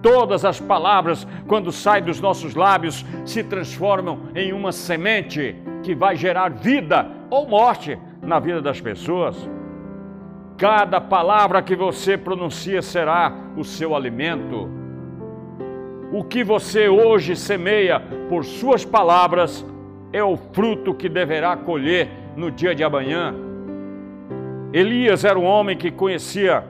Todas 0.00 0.44
as 0.44 0.60
palavras, 0.60 1.26
quando 1.48 1.72
saem 1.72 2.04
dos 2.04 2.20
nossos 2.20 2.54
lábios, 2.54 3.04
se 3.24 3.42
transformam 3.42 4.20
em 4.36 4.52
uma 4.52 4.70
semente 4.70 5.56
que 5.86 5.94
vai 5.94 6.16
gerar 6.16 6.48
vida 6.48 7.06
ou 7.30 7.46
morte 7.46 7.96
na 8.20 8.40
vida 8.40 8.60
das 8.60 8.80
pessoas. 8.80 9.48
Cada 10.58 11.00
palavra 11.00 11.62
que 11.62 11.76
você 11.76 12.18
pronuncia 12.18 12.82
será 12.82 13.32
o 13.56 13.62
seu 13.62 13.94
alimento. 13.94 14.68
O 16.12 16.24
que 16.24 16.42
você 16.42 16.88
hoje 16.88 17.36
semeia 17.36 18.00
por 18.28 18.44
suas 18.44 18.84
palavras 18.84 19.64
é 20.12 20.24
o 20.24 20.36
fruto 20.36 20.92
que 20.92 21.08
deverá 21.08 21.56
colher 21.56 22.08
no 22.34 22.50
dia 22.50 22.74
de 22.74 22.82
amanhã. 22.82 23.32
Elias 24.72 25.24
era 25.24 25.38
um 25.38 25.44
homem 25.44 25.76
que 25.76 25.92
conhecia 25.92 26.64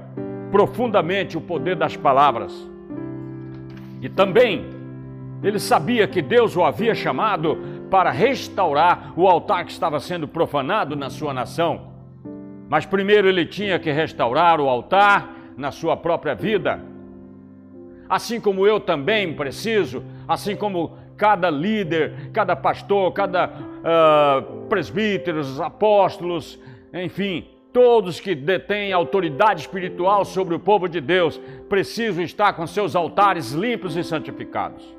profundamente 0.50 1.38
o 1.38 1.40
poder 1.40 1.74
das 1.74 1.96
palavras. 1.96 2.52
E 4.02 4.10
também 4.10 4.66
ele 5.42 5.58
sabia 5.58 6.06
que 6.06 6.20
Deus 6.20 6.54
o 6.54 6.62
havia 6.62 6.94
chamado 6.94 7.75
para 7.90 8.10
restaurar 8.10 9.12
o 9.16 9.26
altar 9.26 9.64
que 9.64 9.72
estava 9.72 10.00
sendo 10.00 10.26
profanado 10.26 10.96
na 10.96 11.10
sua 11.10 11.32
nação. 11.32 11.92
Mas 12.68 12.84
primeiro 12.84 13.28
ele 13.28 13.46
tinha 13.46 13.78
que 13.78 13.90
restaurar 13.90 14.60
o 14.60 14.68
altar 14.68 15.34
na 15.56 15.70
sua 15.70 15.96
própria 15.96 16.34
vida. 16.34 16.80
Assim 18.08 18.40
como 18.40 18.66
eu 18.66 18.78
também 18.80 19.34
preciso, 19.34 20.04
assim 20.28 20.54
como 20.56 20.96
cada 21.16 21.50
líder, 21.50 22.30
cada 22.32 22.54
pastor, 22.54 23.12
cada 23.12 23.48
uh, 23.48 24.66
presbítero, 24.68 25.40
apóstolos, 25.62 26.58
enfim, 26.92 27.46
todos 27.72 28.20
que 28.20 28.34
detêm 28.34 28.92
autoridade 28.92 29.62
espiritual 29.62 30.24
sobre 30.24 30.54
o 30.54 30.60
povo 30.60 30.88
de 30.88 31.00
Deus 31.00 31.40
precisam 31.68 32.22
estar 32.22 32.52
com 32.52 32.66
seus 32.66 32.94
altares 32.94 33.52
limpos 33.52 33.96
e 33.96 34.04
santificados. 34.04 34.96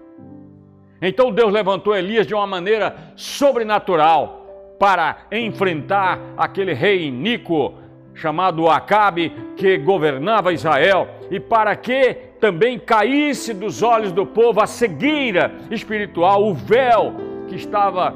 Então 1.02 1.32
Deus 1.32 1.52
levantou 1.52 1.96
Elias 1.96 2.26
de 2.26 2.34
uma 2.34 2.48
maneira 2.48 2.96
sobrenatural 3.16 4.76
para 4.80 5.18
enfrentar 5.32 6.20
aquele 6.38 6.74
rei 6.74 7.08
iníquo 7.08 7.74
chamado 8.14 8.68
Acabe 8.68 9.32
que 9.56 9.78
governava 9.78 10.54
Israel 10.54 11.08
e 11.30 11.40
para 11.40 11.76
que 11.76 12.16
também 12.40 12.80
caísse 12.80 13.54
dos 13.54 13.82
olhos 13.84 14.12
do 14.12 14.26
povo 14.26 14.62
a 14.62 14.68
cegueira 14.68 15.54
espiritual, 15.70 16.44
o 16.44 16.54
véu 16.54 17.16
que 17.48 17.56
estava 17.56 18.16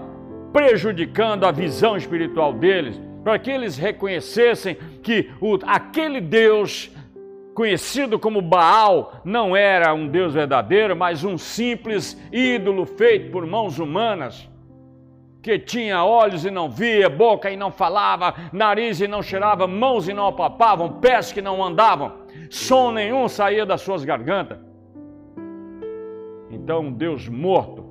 prejudicando 0.51 1.45
a 1.45 1.51
visão 1.51 1.95
espiritual 1.95 2.53
deles, 2.53 2.99
para 3.23 3.37
que 3.39 3.49
eles 3.49 3.77
reconhecessem 3.77 4.75
que 5.01 5.29
o, 5.39 5.57
aquele 5.65 6.19
Deus 6.19 6.91
conhecido 7.53 8.17
como 8.17 8.41
Baal 8.41 9.21
não 9.25 9.55
era 9.55 9.93
um 9.93 10.07
Deus 10.07 10.33
verdadeiro, 10.33 10.95
mas 10.95 11.23
um 11.23 11.37
simples 11.37 12.19
ídolo 12.31 12.85
feito 12.85 13.31
por 13.31 13.45
mãos 13.45 13.79
humanas, 13.79 14.49
que 15.41 15.57
tinha 15.57 16.05
olhos 16.05 16.45
e 16.45 16.51
não 16.51 16.69
via, 16.69 17.09
boca 17.09 17.49
e 17.49 17.57
não 17.57 17.71
falava, 17.71 18.35
nariz 18.53 19.01
e 19.01 19.07
não 19.07 19.21
cheirava, 19.21 19.67
mãos 19.67 20.07
e 20.07 20.13
não 20.13 20.27
apapavam, 20.27 20.99
pés 20.99 21.31
que 21.31 21.41
não 21.41 21.63
andavam 21.63 22.21
som 22.51 22.91
nenhum 22.91 23.29
saía 23.29 23.65
das 23.65 23.81
suas 23.81 24.03
gargantas. 24.03 24.59
Então, 26.49 26.81
um 26.81 26.91
Deus 26.91 27.29
morto, 27.29 27.85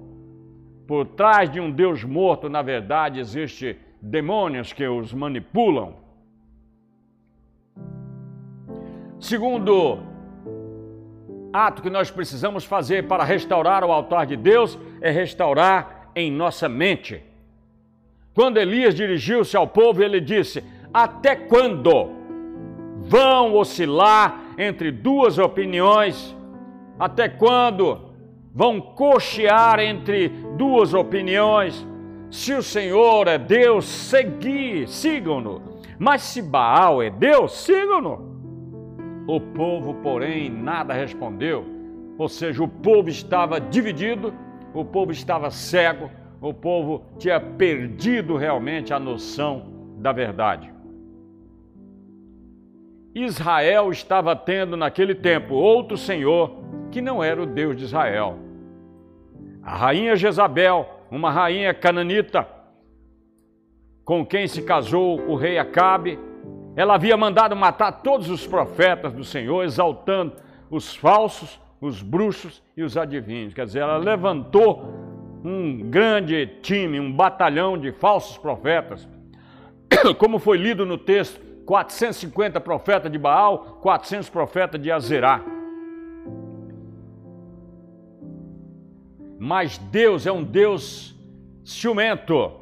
por 0.86 1.06
trás 1.06 1.50
de 1.50 1.58
um 1.58 1.70
Deus 1.70 2.04
morto, 2.04 2.48
na 2.48 2.60
verdade, 2.60 3.18
existe 3.18 3.78
demônios 4.02 4.72
que 4.72 4.86
os 4.86 5.14
manipulam. 5.14 5.94
Segundo 9.20 9.98
ato 11.52 11.82
que 11.82 11.90
nós 11.90 12.10
precisamos 12.10 12.64
fazer 12.64 13.06
para 13.06 13.22
restaurar 13.22 13.84
o 13.84 13.92
altar 13.92 14.24
de 14.24 14.34
Deus 14.34 14.78
é 14.98 15.10
restaurar 15.10 16.10
em 16.16 16.32
nossa 16.32 16.70
mente. 16.70 17.22
Quando 18.32 18.56
Elias 18.56 18.94
dirigiu-se 18.94 19.54
ao 19.58 19.66
povo, 19.66 20.02
ele 20.02 20.22
disse: 20.22 20.64
Até 20.92 21.36
quando 21.36 22.10
vão 23.02 23.54
oscilar 23.56 24.40
entre 24.56 24.90
duas 24.90 25.36
opiniões? 25.36 26.34
Até 26.98 27.28
quando 27.28 28.00
vão 28.54 28.80
cochear 28.80 29.80
entre 29.80 30.28
duas 30.56 30.94
opiniões? 30.94 31.86
Se 32.30 32.54
o 32.54 32.62
Senhor 32.62 33.28
é 33.28 33.36
Deus, 33.36 33.84
segui, 33.84 34.86
sigam-no. 34.86 35.60
Mas 35.98 36.22
se 36.22 36.40
Baal 36.40 37.02
é 37.02 37.10
Deus, 37.10 37.52
sigam-no. 37.52 38.29
O 39.26 39.40
povo, 39.40 39.94
porém, 39.94 40.50
nada 40.50 40.94
respondeu. 40.94 41.64
Ou 42.18 42.28
seja, 42.28 42.62
o 42.62 42.68
povo 42.68 43.08
estava 43.08 43.60
dividido, 43.60 44.34
o 44.74 44.84
povo 44.84 45.12
estava 45.12 45.50
cego, 45.50 46.10
o 46.40 46.52
povo 46.52 47.04
tinha 47.18 47.40
perdido 47.40 48.36
realmente 48.36 48.92
a 48.92 48.98
noção 48.98 49.66
da 49.98 50.12
verdade. 50.12 50.72
Israel 53.14 53.90
estava 53.90 54.36
tendo 54.36 54.76
naquele 54.76 55.14
tempo 55.14 55.54
outro 55.54 55.96
Senhor 55.96 56.56
que 56.90 57.00
não 57.00 57.22
era 57.22 57.42
o 57.42 57.46
Deus 57.46 57.76
de 57.76 57.84
Israel. 57.84 58.38
A 59.62 59.76
rainha 59.76 60.16
Jezabel 60.16 61.00
uma 61.10 61.30
rainha 61.30 61.74
cananita, 61.74 62.46
com 64.04 64.24
quem 64.24 64.46
se 64.46 64.62
casou 64.62 65.20
o 65.28 65.34
rei 65.34 65.58
Acabe. 65.58 66.18
Ela 66.76 66.94
havia 66.94 67.16
mandado 67.16 67.56
matar 67.56 67.92
todos 68.02 68.30
os 68.30 68.46
profetas 68.46 69.12
do 69.12 69.24
Senhor, 69.24 69.64
exaltando 69.64 70.34
os 70.70 70.94
falsos, 70.94 71.60
os 71.80 72.02
bruxos 72.02 72.62
e 72.76 72.82
os 72.82 72.96
adivinhos. 72.96 73.52
Quer 73.52 73.66
dizer, 73.66 73.80
ela 73.80 73.96
levantou 73.96 74.84
um 75.44 75.90
grande 75.90 76.46
time, 76.62 77.00
um 77.00 77.12
batalhão 77.12 77.76
de 77.76 77.92
falsos 77.92 78.38
profetas. 78.38 79.08
Como 80.18 80.38
foi 80.38 80.58
lido 80.58 80.86
no 80.86 80.96
texto, 80.96 81.40
450 81.64 82.60
profetas 82.60 83.10
de 83.10 83.18
Baal, 83.18 83.78
400 83.80 84.28
profetas 84.28 84.80
de 84.80 84.90
Azerá. 84.90 85.42
Mas 89.38 89.78
Deus 89.78 90.26
é 90.26 90.32
um 90.32 90.44
Deus 90.44 91.18
ciumento 91.64 92.59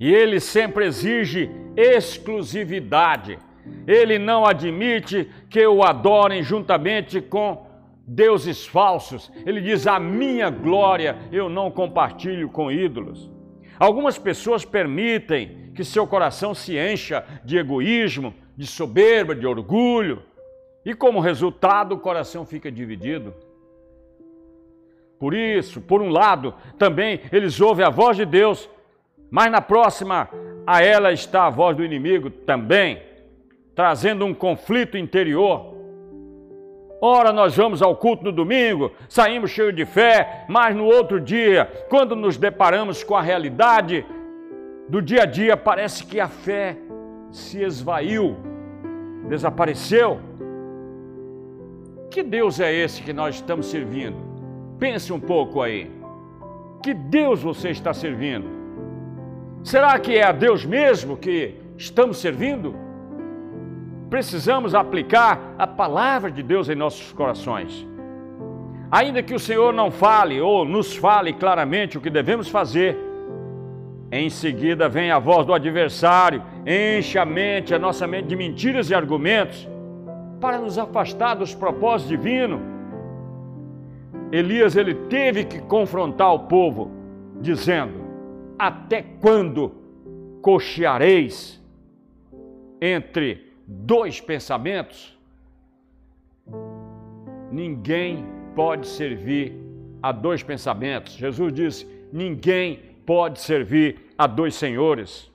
e 0.00 0.12
ele 0.12 0.40
sempre 0.40 0.86
exige 0.86 1.50
exclusividade. 1.76 3.38
Ele 3.86 4.18
não 4.18 4.46
admite 4.46 5.30
que 5.50 5.64
o 5.66 5.82
adorem 5.82 6.42
juntamente 6.42 7.20
com 7.20 7.66
deuses 8.06 8.66
falsos. 8.66 9.30
Ele 9.44 9.60
diz: 9.60 9.86
A 9.86 10.00
minha 10.00 10.48
glória 10.48 11.18
eu 11.30 11.50
não 11.50 11.70
compartilho 11.70 12.48
com 12.48 12.72
ídolos. 12.72 13.30
Algumas 13.78 14.18
pessoas 14.18 14.64
permitem 14.64 15.70
que 15.74 15.84
seu 15.84 16.06
coração 16.06 16.54
se 16.54 16.78
encha 16.78 17.24
de 17.44 17.58
egoísmo, 17.58 18.34
de 18.56 18.66
soberba, 18.66 19.34
de 19.34 19.46
orgulho, 19.46 20.22
e 20.84 20.94
como 20.94 21.20
resultado 21.20 21.94
o 21.94 22.00
coração 22.00 22.44
fica 22.46 22.72
dividido. 22.72 23.34
Por 25.18 25.34
isso, 25.34 25.82
por 25.82 26.00
um 26.00 26.08
lado, 26.08 26.54
também 26.78 27.20
eles 27.30 27.60
ouvem 27.60 27.84
a 27.84 27.90
voz 27.90 28.16
de 28.16 28.24
Deus, 28.24 28.68
mas 29.30 29.50
na 29.50 29.60
próxima 29.60 30.28
a 30.66 30.82
ela 30.82 31.12
está 31.12 31.46
a 31.46 31.50
voz 31.50 31.76
do 31.76 31.84
inimigo 31.84 32.30
também, 32.30 33.02
trazendo 33.74 34.24
um 34.24 34.34
conflito 34.34 34.96
interior. 34.96 35.74
Ora, 37.00 37.32
nós 37.32 37.56
vamos 37.56 37.80
ao 37.80 37.96
culto 37.96 38.24
no 38.24 38.32
domingo, 38.32 38.92
saímos 39.08 39.50
cheios 39.50 39.74
de 39.74 39.86
fé, 39.86 40.44
mas 40.48 40.76
no 40.76 40.84
outro 40.84 41.18
dia, 41.18 41.64
quando 41.88 42.14
nos 42.14 42.36
deparamos 42.36 43.02
com 43.02 43.16
a 43.16 43.22
realidade 43.22 44.04
do 44.86 45.00
dia 45.00 45.22
a 45.22 45.26
dia, 45.26 45.56
parece 45.56 46.04
que 46.04 46.20
a 46.20 46.28
fé 46.28 46.76
se 47.30 47.62
esvaiu, 47.62 48.36
desapareceu. 49.28 50.20
Que 52.10 52.22
Deus 52.22 52.60
é 52.60 52.70
esse 52.72 53.02
que 53.02 53.12
nós 53.12 53.36
estamos 53.36 53.66
servindo? 53.66 54.16
Pense 54.78 55.12
um 55.12 55.20
pouco 55.20 55.62
aí. 55.62 55.90
Que 56.82 56.92
Deus 56.92 57.40
você 57.40 57.70
está 57.70 57.94
servindo? 57.94 58.59
Será 59.62 59.98
que 59.98 60.16
é 60.16 60.24
a 60.24 60.32
Deus 60.32 60.64
mesmo 60.64 61.16
que 61.16 61.54
estamos 61.76 62.18
servindo? 62.18 62.74
Precisamos 64.08 64.74
aplicar 64.74 65.54
a 65.58 65.66
palavra 65.66 66.30
de 66.30 66.42
Deus 66.42 66.68
em 66.68 66.74
nossos 66.74 67.12
corações. 67.12 67.86
Ainda 68.90 69.22
que 69.22 69.34
o 69.34 69.38
Senhor 69.38 69.72
não 69.72 69.90
fale 69.90 70.40
ou 70.40 70.64
nos 70.64 70.96
fale 70.96 71.32
claramente 71.32 71.96
o 71.96 72.00
que 72.00 72.10
devemos 72.10 72.48
fazer, 72.48 72.98
em 74.10 74.28
seguida 74.28 74.88
vem 74.88 75.12
a 75.12 75.18
voz 75.20 75.46
do 75.46 75.54
adversário, 75.54 76.42
enche 76.66 77.16
a 77.16 77.24
mente, 77.24 77.72
a 77.72 77.78
nossa 77.78 78.06
mente 78.06 78.26
de 78.26 78.36
mentiras 78.36 78.90
e 78.90 78.94
argumentos, 78.94 79.68
para 80.40 80.58
nos 80.58 80.78
afastar 80.78 81.34
dos 81.34 81.54
propósitos 81.54 82.08
divinos 82.08 82.60
Elias 84.32 84.76
ele 84.76 84.94
teve 84.94 85.44
que 85.44 85.60
confrontar 85.60 86.32
o 86.32 86.40
povo, 86.40 86.90
dizendo: 87.40 87.99
Até 88.60 89.00
quando 89.00 89.72
cocheareis 90.42 91.58
entre 92.78 93.54
dois 93.66 94.20
pensamentos? 94.20 95.18
Ninguém 97.50 98.26
pode 98.54 98.86
servir 98.86 99.56
a 100.02 100.12
dois 100.12 100.42
pensamentos. 100.42 101.14
Jesus 101.14 101.54
disse: 101.54 101.86
Ninguém 102.12 102.80
pode 103.06 103.40
servir 103.40 104.12
a 104.18 104.26
dois 104.26 104.54
senhores. 104.56 105.32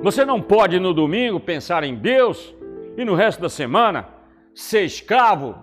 Você 0.00 0.24
não 0.24 0.40
pode 0.40 0.80
no 0.80 0.94
domingo 0.94 1.38
pensar 1.38 1.84
em 1.84 1.94
Deus 1.94 2.54
e 2.96 3.04
no 3.04 3.14
resto 3.14 3.42
da 3.42 3.50
semana 3.50 4.08
ser 4.54 4.84
escravo 4.84 5.54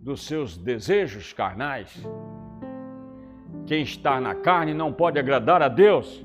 dos 0.00 0.24
seus 0.24 0.56
desejos 0.56 1.34
carnais. 1.34 2.02
Quem 3.68 3.82
está 3.82 4.18
na 4.18 4.34
carne 4.34 4.72
não 4.72 4.90
pode 4.90 5.18
agradar 5.18 5.60
a 5.60 5.68
Deus. 5.68 6.24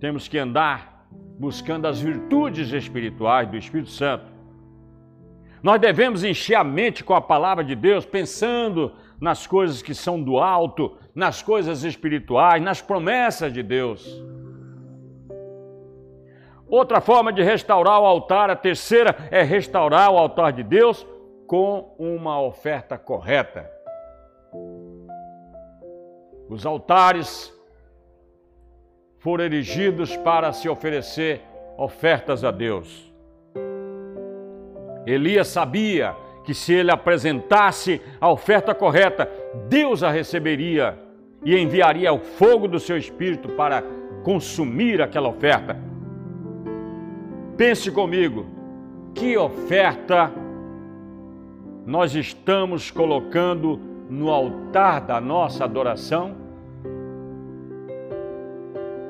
Temos 0.00 0.26
que 0.26 0.38
andar 0.38 1.06
buscando 1.38 1.86
as 1.86 2.00
virtudes 2.00 2.72
espirituais 2.72 3.46
do 3.50 3.58
Espírito 3.58 3.90
Santo. 3.90 4.24
Nós 5.62 5.78
devemos 5.78 6.24
encher 6.24 6.54
a 6.54 6.64
mente 6.64 7.04
com 7.04 7.12
a 7.14 7.20
palavra 7.20 7.62
de 7.62 7.74
Deus, 7.74 8.06
pensando 8.06 8.92
nas 9.20 9.46
coisas 9.46 9.82
que 9.82 9.94
são 9.94 10.22
do 10.22 10.38
alto, 10.38 10.96
nas 11.14 11.42
coisas 11.42 11.84
espirituais, 11.84 12.62
nas 12.62 12.80
promessas 12.80 13.52
de 13.52 13.62
Deus. 13.62 14.24
Outra 16.66 17.02
forma 17.02 17.30
de 17.30 17.42
restaurar 17.42 18.00
o 18.00 18.06
altar, 18.06 18.48
a 18.48 18.56
terceira, 18.56 19.14
é 19.30 19.42
restaurar 19.42 20.10
o 20.10 20.16
altar 20.16 20.50
de 20.50 20.62
Deus 20.62 21.06
com 21.46 21.94
uma 21.98 22.40
oferta 22.40 22.96
correta. 22.96 23.70
Os 26.50 26.66
altares 26.66 27.56
foram 29.20 29.44
erigidos 29.44 30.16
para 30.16 30.52
se 30.52 30.68
oferecer 30.68 31.42
ofertas 31.78 32.42
a 32.42 32.50
Deus. 32.50 33.08
Elias 35.06 35.46
sabia 35.46 36.16
que 36.44 36.52
se 36.52 36.74
ele 36.74 36.90
apresentasse 36.90 38.02
a 38.20 38.28
oferta 38.28 38.74
correta, 38.74 39.30
Deus 39.68 40.02
a 40.02 40.10
receberia 40.10 40.98
e 41.44 41.56
enviaria 41.56 42.12
o 42.12 42.18
fogo 42.18 42.66
do 42.66 42.80
seu 42.80 42.98
espírito 42.98 43.50
para 43.50 43.84
consumir 44.24 45.00
aquela 45.00 45.28
oferta. 45.28 45.76
Pense 47.56 47.92
comigo, 47.92 48.44
que 49.14 49.38
oferta 49.38 50.32
nós 51.86 52.16
estamos 52.16 52.90
colocando 52.90 53.78
no 54.10 54.30
altar 54.30 55.00
da 55.00 55.20
nossa 55.20 55.62
adoração? 55.62 56.39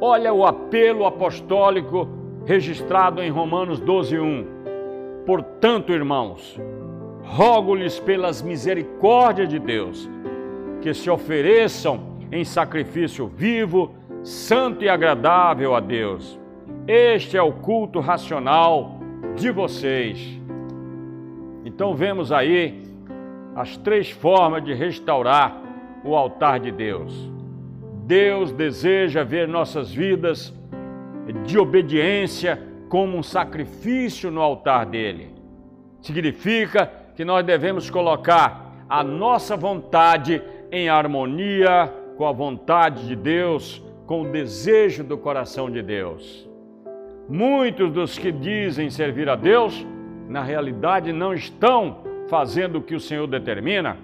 Olha 0.00 0.32
o 0.32 0.46
apelo 0.46 1.04
apostólico 1.04 2.08
registrado 2.46 3.22
em 3.22 3.30
Romanos 3.30 3.78
12:1. 3.78 4.46
Portanto, 5.26 5.92
irmãos, 5.92 6.58
rogo-lhes 7.22 8.00
pelas 8.00 8.40
misericórdias 8.40 9.48
de 9.48 9.58
Deus 9.58 10.08
que 10.80 10.94
se 10.94 11.10
ofereçam 11.10 12.00
em 12.32 12.44
sacrifício 12.44 13.26
vivo, 13.26 13.94
santo 14.22 14.84
e 14.84 14.88
agradável 14.88 15.74
a 15.74 15.80
Deus. 15.80 16.40
Este 16.86 17.36
é 17.36 17.42
o 17.42 17.52
culto 17.52 18.00
racional 18.00 18.98
de 19.36 19.50
vocês. 19.50 20.40
Então 21.64 21.94
vemos 21.94 22.32
aí 22.32 22.82
as 23.54 23.76
três 23.76 24.10
formas 24.10 24.64
de 24.64 24.72
restaurar 24.72 25.60
o 26.02 26.16
altar 26.16 26.58
de 26.58 26.70
Deus. 26.70 27.30
Deus 28.10 28.50
deseja 28.50 29.22
ver 29.22 29.46
nossas 29.46 29.94
vidas 29.94 30.52
de 31.46 31.56
obediência 31.56 32.60
como 32.88 33.16
um 33.16 33.22
sacrifício 33.22 34.32
no 34.32 34.40
altar 34.40 34.84
dele. 34.84 35.32
Significa 36.00 36.90
que 37.14 37.24
nós 37.24 37.46
devemos 37.46 37.88
colocar 37.88 38.84
a 38.88 39.04
nossa 39.04 39.56
vontade 39.56 40.42
em 40.72 40.88
harmonia 40.88 41.94
com 42.16 42.26
a 42.26 42.32
vontade 42.32 43.06
de 43.06 43.14
Deus, 43.14 43.80
com 44.08 44.22
o 44.22 44.32
desejo 44.32 45.04
do 45.04 45.16
coração 45.16 45.70
de 45.70 45.80
Deus. 45.80 46.48
Muitos 47.28 47.92
dos 47.92 48.18
que 48.18 48.32
dizem 48.32 48.90
servir 48.90 49.28
a 49.28 49.36
Deus, 49.36 49.86
na 50.28 50.42
realidade 50.42 51.12
não 51.12 51.32
estão 51.32 51.98
fazendo 52.28 52.78
o 52.78 52.82
que 52.82 52.96
o 52.96 53.00
Senhor 53.00 53.28
determina, 53.28 53.96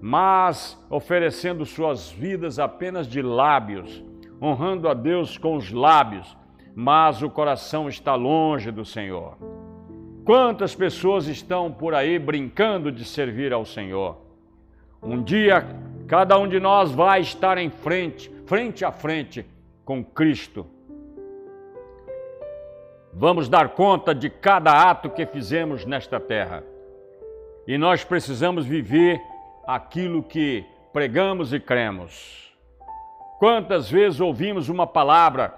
mas 0.00 0.78
oferecendo 0.88 1.64
suas 1.66 2.10
vidas 2.10 2.58
apenas 2.58 3.06
de 3.06 3.20
lábios, 3.20 4.02
honrando 4.40 4.88
a 4.88 4.94
Deus 4.94 5.36
com 5.36 5.56
os 5.56 5.72
lábios, 5.72 6.36
mas 6.74 7.22
o 7.22 7.30
coração 7.30 7.88
está 7.88 8.14
longe 8.14 8.70
do 8.70 8.84
Senhor. 8.84 9.36
Quantas 10.24 10.74
pessoas 10.74 11.26
estão 11.26 11.72
por 11.72 11.94
aí 11.94 12.18
brincando 12.18 12.92
de 12.92 13.04
servir 13.04 13.52
ao 13.52 13.64
Senhor? 13.64 14.18
Um 15.02 15.22
dia, 15.22 15.66
cada 16.06 16.38
um 16.38 16.46
de 16.46 16.60
nós 16.60 16.92
vai 16.92 17.20
estar 17.20 17.56
em 17.58 17.70
frente, 17.70 18.30
frente 18.46 18.84
a 18.84 18.92
frente 18.92 19.46
com 19.84 20.04
Cristo. 20.04 20.66
Vamos 23.12 23.48
dar 23.48 23.70
conta 23.70 24.14
de 24.14 24.30
cada 24.30 24.88
ato 24.88 25.10
que 25.10 25.26
fizemos 25.26 25.84
nesta 25.84 26.20
terra. 26.20 26.62
E 27.66 27.76
nós 27.76 28.04
precisamos 28.04 28.64
viver 28.64 29.20
aquilo 29.68 30.22
que 30.22 30.64
pregamos 30.94 31.52
e 31.52 31.60
cremos. 31.60 32.50
Quantas 33.38 33.90
vezes 33.90 34.18
ouvimos 34.18 34.70
uma 34.70 34.86
palavra, 34.86 35.52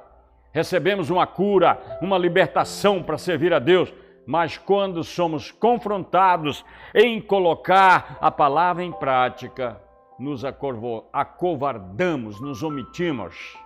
recebemos 0.52 1.10
uma 1.10 1.28
cura, 1.28 1.80
uma 2.02 2.18
libertação 2.18 3.04
para 3.04 3.16
servir 3.16 3.54
a 3.54 3.60
Deus, 3.60 3.94
mas 4.26 4.58
quando 4.58 5.04
somos 5.04 5.52
confrontados 5.52 6.64
em 6.92 7.20
colocar 7.20 8.18
a 8.20 8.32
palavra 8.32 8.82
em 8.82 8.90
prática, 8.90 9.80
nos 10.18 10.44
acovardamos, 10.44 12.40
nos 12.40 12.64
omitimos. 12.64 13.56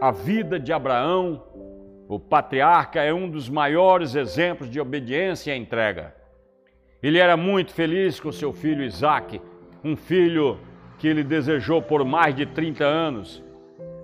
A 0.00 0.10
vida 0.10 0.58
de 0.58 0.72
Abraão, 0.72 1.40
o 2.08 2.18
patriarca, 2.18 3.00
é 3.00 3.14
um 3.14 3.30
dos 3.30 3.48
maiores 3.48 4.16
exemplos 4.16 4.68
de 4.68 4.80
obediência 4.80 5.54
e 5.54 5.58
entrega. 5.58 6.20
Ele 7.02 7.18
era 7.18 7.36
muito 7.36 7.72
feliz 7.72 8.20
com 8.20 8.30
seu 8.30 8.52
filho 8.52 8.84
Isaac, 8.84 9.40
um 9.82 9.96
filho 9.96 10.58
que 10.98 11.08
ele 11.08 11.24
desejou 11.24 11.82
por 11.82 12.04
mais 12.04 12.34
de 12.34 12.46
30 12.46 12.84
anos. 12.84 13.42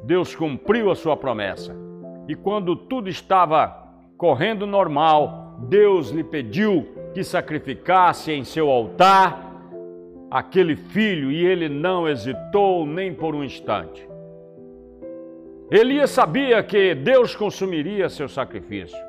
Deus 0.02 0.34
cumpriu 0.34 0.90
a 0.90 0.96
sua 0.96 1.16
promessa. 1.16 1.76
E 2.26 2.34
quando 2.34 2.74
tudo 2.74 3.08
estava 3.08 3.88
correndo 4.16 4.66
normal, 4.66 5.56
Deus 5.68 6.10
lhe 6.10 6.24
pediu 6.24 6.88
que 7.14 7.22
sacrificasse 7.22 8.32
em 8.32 8.42
seu 8.42 8.68
altar 8.68 9.48
aquele 10.28 10.74
filho 10.74 11.30
e 11.30 11.46
ele 11.46 11.68
não 11.68 12.08
hesitou 12.08 12.84
nem 12.84 13.14
por 13.14 13.34
um 13.34 13.44
instante. 13.44 14.06
Elias 15.70 16.10
sabia 16.10 16.62
que 16.62 16.94
Deus 16.94 17.36
consumiria 17.36 18.08
seu 18.08 18.28
sacrifício. 18.28 19.07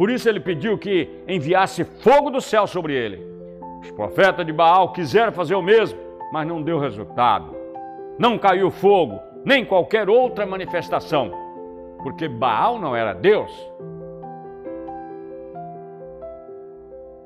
Por 0.00 0.08
isso 0.08 0.30
ele 0.30 0.40
pediu 0.40 0.78
que 0.78 1.10
enviasse 1.28 1.84
fogo 1.84 2.30
do 2.30 2.40
céu 2.40 2.66
sobre 2.66 2.94
ele. 2.94 3.22
Os 3.82 3.90
profetas 3.90 4.46
de 4.46 4.50
Baal 4.50 4.94
quiseram 4.94 5.30
fazer 5.30 5.54
o 5.54 5.60
mesmo, 5.60 6.00
mas 6.32 6.48
não 6.48 6.62
deu 6.62 6.78
resultado. 6.78 7.54
Não 8.18 8.38
caiu 8.38 8.70
fogo, 8.70 9.20
nem 9.44 9.62
qualquer 9.62 10.08
outra 10.08 10.46
manifestação, 10.46 11.30
porque 12.02 12.26
Baal 12.28 12.78
não 12.78 12.96
era 12.96 13.12
Deus. 13.12 13.52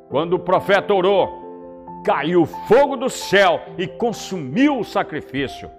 Quando 0.08 0.32
o 0.32 0.40
profeta 0.40 0.92
orou, 0.92 1.28
caiu 2.04 2.44
fogo 2.44 2.96
do 2.96 3.08
céu 3.08 3.60
e 3.78 3.86
consumiu 3.86 4.80
o 4.80 4.84
sacrifício. 4.84 5.70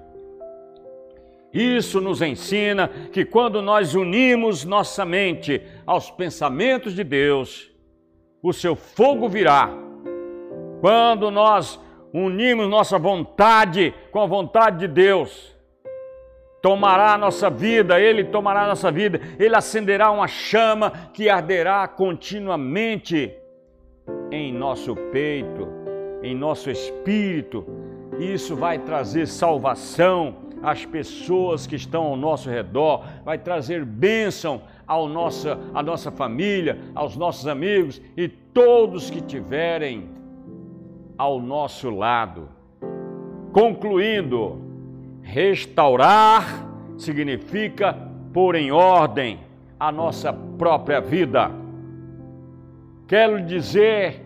Isso 1.56 2.02
nos 2.02 2.22
ensina 2.22 2.90
que 3.14 3.24
quando 3.24 3.62
nós 3.62 3.96
unimos 3.96 4.66
nossa 4.66 5.06
mente 5.06 5.62
aos 5.86 6.12
pensamentos 6.12 6.94
de 6.94 7.02
Deus, 7.02 7.72
o 8.44 8.52
seu 8.52 8.76
fogo 8.76 9.30
virá. 9.30 9.70
Quando 10.82 11.32
nós 11.32 11.80
unimos 12.14 12.68
nossa 12.68 13.00
vontade 13.00 13.94
com 14.12 14.20
a 14.20 14.26
vontade 14.26 14.80
de 14.80 14.88
Deus, 14.90 15.56
tomará 16.62 17.14
a 17.14 17.18
nossa 17.18 17.50
vida, 17.50 18.02
Ele 18.02 18.26
tomará 18.26 18.64
a 18.64 18.68
nossa 18.68 18.92
vida, 18.92 19.22
Ele 19.40 19.56
acenderá 19.56 20.12
uma 20.12 20.28
chama 20.28 20.92
que 21.14 21.30
arderá 21.30 21.88
continuamente 21.88 23.34
em 24.30 24.52
nosso 24.52 24.94
peito, 24.94 25.70
em 26.22 26.36
nosso 26.36 26.70
espírito. 26.70 27.66
Isso 28.20 28.58
vai 28.58 28.78
trazer 28.78 29.26
salvação, 29.26 30.45
as 30.62 30.86
pessoas 30.86 31.68
que 31.68 31.76
estão 31.76 32.04
ao 32.04 32.16
nosso 32.16 32.50
redor, 32.50 33.04
vai 33.24 33.38
trazer 33.38 33.86
bênção 33.86 34.62
ao 34.88 35.08
nossa, 35.08 35.60
à 35.74 35.82
nossa 35.82 36.12
família, 36.12 36.80
aos 36.94 37.16
nossos 37.16 37.48
amigos 37.48 38.02
e 38.16 38.28
todos 38.28 39.10
que 39.10 39.22
tiverem 39.22 40.10
ao 41.18 41.40
nosso 41.40 41.90
lado. 41.90 42.50
Concluindo, 43.52 44.62
restaurar 45.22 46.68
significa 46.98 47.94
pôr 48.34 48.56
em 48.56 48.72
ordem 48.72 49.40
a 49.80 49.92
nossa 49.92 50.34
própria 50.34 51.00
vida. 51.00 51.52
Quero 53.08 53.42
dizer, 53.46 54.26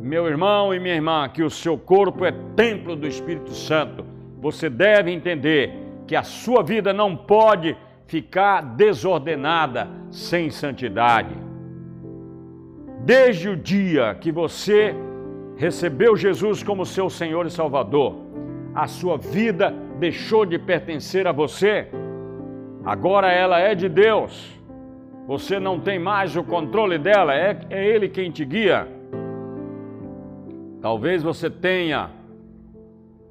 meu 0.00 0.26
irmão 0.26 0.74
e 0.74 0.80
minha 0.80 0.94
irmã, 0.94 1.28
que 1.28 1.42
o 1.42 1.50
seu 1.50 1.76
corpo 1.76 2.24
é 2.24 2.32
templo 2.56 2.96
do 2.96 3.06
Espírito 3.06 3.52
Santo 3.52 4.17
você 4.40 4.70
deve 4.70 5.10
entender 5.10 5.72
que 6.06 6.14
a 6.14 6.22
sua 6.22 6.62
vida 6.62 6.92
não 6.92 7.16
pode 7.16 7.76
ficar 8.06 8.62
desordenada 8.62 9.88
sem 10.10 10.50
santidade. 10.50 11.34
Desde 13.04 13.48
o 13.48 13.56
dia 13.56 14.14
que 14.14 14.32
você 14.32 14.94
recebeu 15.56 16.16
Jesus 16.16 16.62
como 16.62 16.86
seu 16.86 17.10
Senhor 17.10 17.46
e 17.46 17.50
Salvador, 17.50 18.16
a 18.74 18.86
sua 18.86 19.18
vida 19.18 19.74
deixou 19.98 20.46
de 20.46 20.58
pertencer 20.58 21.26
a 21.26 21.32
você, 21.32 21.88
agora 22.84 23.30
ela 23.30 23.58
é 23.58 23.74
de 23.74 23.88
Deus. 23.88 24.56
Você 25.26 25.58
não 25.60 25.78
tem 25.78 25.98
mais 25.98 26.36
o 26.36 26.44
controle 26.44 26.96
dela, 26.96 27.34
é, 27.34 27.58
é 27.68 27.86
Ele 27.86 28.08
quem 28.08 28.30
te 28.30 28.44
guia. 28.44 28.88
Talvez 30.80 31.22
você 31.22 31.50
tenha 31.50 32.17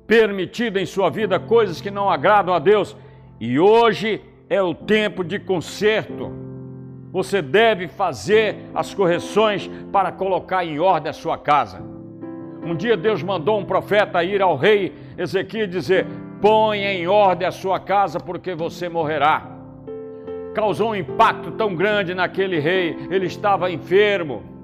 permitido 0.08 0.80
em 0.80 0.86
sua 0.86 1.10
vida 1.10 1.38
coisas 1.39 1.82
que 1.82 1.91
não 1.91 2.10
agradam 2.10 2.54
a 2.54 2.60
Deus. 2.60 2.96
E 3.39 3.60
hoje 3.60 4.22
é 4.50 4.62
o 4.62 4.74
tempo 4.74 5.24
de 5.24 5.38
conserto. 5.38 6.32
Você 7.12 7.41
deve 7.41 7.88
fazer 7.88 8.56
as 8.74 8.93
correções 8.93 9.70
para 9.91 10.12
colocar 10.12 10.65
em 10.65 10.80
ordem 10.80 11.10
a 11.10 11.13
sua 11.13 11.38
casa. 11.38 11.82
Um 12.63 12.76
dia 12.76 12.98
Deus 12.98 13.22
mandou 13.22 13.60
um 13.60 13.65
profeta 13.65 14.24
ir 14.24 14.41
ao 14.41 14.56
rei 14.56 14.93
Ezequiel 15.17 15.67
dizer: 15.67 16.06
Ponha 16.41 16.91
em 16.93 17.08
ordem 17.08 17.48
a 17.48 17.52
sua 17.52 17.80
casa, 17.80 18.20
porque 18.20 18.56
você 18.56 18.88
morrerá. 18.88 19.52
Causou 20.54 20.91
um 20.91 20.96
impacto 20.96 21.52
tão 21.52 21.76
grande 21.76 22.13
naquele 22.13 22.60
rei, 22.60 22.96
ele 23.12 23.28
estava 23.28 23.72
enfermo 23.72 24.57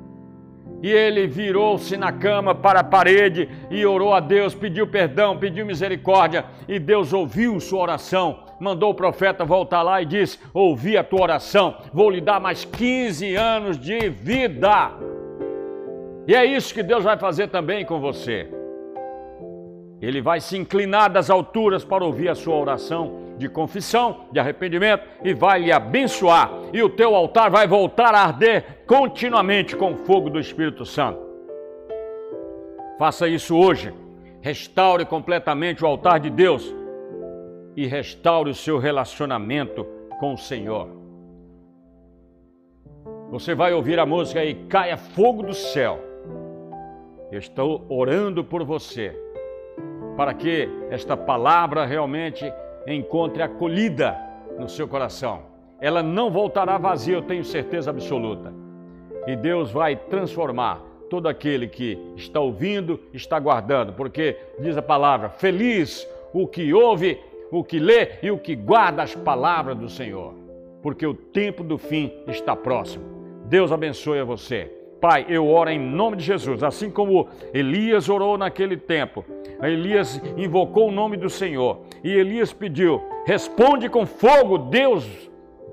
e 0.83 0.91
ele 0.91 1.25
virou-se 1.25 1.95
na 1.95 2.11
cama 2.11 2.53
para 2.53 2.81
a 2.81 2.83
parede 2.83 3.47
e 3.71 3.85
orou 3.85 4.13
a 4.13 4.19
Deus, 4.19 4.53
pediu 4.53 4.85
perdão, 4.85 5.37
pediu 5.37 5.65
misericórdia, 5.65 6.43
e 6.67 6.77
Deus 6.77 7.13
ouviu 7.13 7.57
sua 7.61 7.83
oração. 7.83 8.43
Mandou 8.59 8.91
o 8.91 8.93
profeta 8.93 9.45
voltar 9.45 9.81
lá 9.81 10.01
e 10.01 10.05
disse: 10.05 10.37
Ouvi 10.53 10.97
a 10.97 11.03
tua 11.03 11.21
oração, 11.21 11.77
vou 11.93 12.09
lhe 12.09 12.19
dar 12.19 12.41
mais 12.41 12.65
15 12.65 13.33
anos 13.33 13.79
de 13.79 14.09
vida. 14.09 14.91
E 16.27 16.35
é 16.35 16.43
isso 16.43 16.73
que 16.73 16.83
Deus 16.83 17.05
vai 17.05 17.17
fazer 17.17 17.47
também 17.47 17.85
com 17.85 18.01
você. 18.01 18.49
Ele 20.01 20.21
vai 20.21 20.41
se 20.41 20.57
inclinar 20.57 21.09
das 21.09 21.29
alturas 21.29 21.85
para 21.85 22.03
ouvir 22.03 22.27
a 22.27 22.35
sua 22.35 22.57
oração 22.57 23.22
de 23.37 23.49
confissão, 23.49 24.25
de 24.31 24.39
arrependimento 24.39 25.05
e 25.23 25.33
vai 25.33 25.59
lhe 25.61 25.71
abençoar. 25.71 26.51
E 26.71 26.81
o 26.81 26.89
teu 26.89 27.15
altar 27.15 27.49
vai 27.49 27.67
voltar 27.67 28.13
a 28.13 28.23
arder 28.23 28.83
continuamente 28.85 29.75
com 29.75 29.93
o 29.93 29.97
fogo 29.97 30.29
do 30.29 30.39
Espírito 30.39 30.85
Santo. 30.85 31.19
Faça 32.97 33.27
isso 33.27 33.57
hoje. 33.57 33.93
Restaure 34.41 35.05
completamente 35.05 35.83
o 35.83 35.87
altar 35.87 36.19
de 36.19 36.29
Deus 36.29 36.73
e 37.75 37.87
restaure 37.87 38.49
o 38.49 38.55
seu 38.55 38.77
relacionamento 38.77 39.85
com 40.19 40.33
o 40.33 40.37
Senhor. 40.37 40.89
Você 43.31 43.55
vai 43.55 43.73
ouvir 43.73 43.99
a 43.99 44.05
música 44.05 44.45
e 44.45 44.53
caia 44.53 44.95
fogo 44.95 45.43
do 45.43 45.53
céu. 45.53 45.99
Eu 47.31 47.39
estou 47.39 47.83
orando 47.89 48.43
por 48.43 48.63
você, 48.63 49.17
para 50.15 50.35
que 50.35 50.69
esta 50.91 51.17
palavra 51.17 51.83
realmente 51.83 52.45
encontre 52.87 53.41
acolhida 53.41 54.17
no 54.57 54.67
seu 54.67 54.87
coração. 54.87 55.43
Ela 55.79 56.01
não 56.01 56.31
voltará 56.31 56.77
vazia, 56.77 57.15
eu 57.15 57.21
tenho 57.21 57.43
certeza 57.43 57.89
absoluta. 57.89 58.53
E 59.27 59.35
Deus 59.35 59.71
vai 59.71 59.95
transformar 59.95 60.81
todo 61.09 61.27
aquele 61.27 61.67
que 61.67 61.97
está 62.15 62.39
ouvindo, 62.39 62.99
está 63.13 63.39
guardando, 63.39 63.93
porque 63.93 64.37
diz 64.59 64.75
a 64.77 64.81
palavra: 64.81 65.29
feliz 65.29 66.07
o 66.33 66.47
que 66.47 66.73
ouve, 66.73 67.19
o 67.51 67.63
que 67.63 67.79
lê 67.79 68.13
e 68.21 68.31
o 68.31 68.37
que 68.37 68.55
guarda 68.55 69.03
as 69.03 69.15
palavras 69.15 69.77
do 69.77 69.89
Senhor, 69.89 70.33
porque 70.81 71.05
o 71.05 71.13
tempo 71.13 71.63
do 71.63 71.77
fim 71.77 72.11
está 72.27 72.55
próximo. 72.55 73.05
Deus 73.45 73.71
abençoe 73.71 74.19
a 74.19 74.23
você. 74.23 74.82
Pai, 75.03 75.25
eu 75.27 75.49
oro 75.49 75.69
em 75.69 75.77
nome 75.77 76.15
de 76.15 76.23
Jesus, 76.23 76.63
assim 76.63 76.89
como 76.89 77.27
Elias 77.53 78.07
orou 78.07 78.37
naquele 78.37 78.77
tempo. 78.77 79.25
Elias 79.61 80.21
invocou 80.37 80.87
o 80.87 80.93
nome 80.93 81.17
do 81.17 81.29
Senhor 81.29 81.81
e 82.01 82.09
Elias 82.09 82.53
pediu: 82.53 83.03
Responde 83.25 83.89
com 83.89 84.05
fogo, 84.05 84.57
Deus 84.57 85.05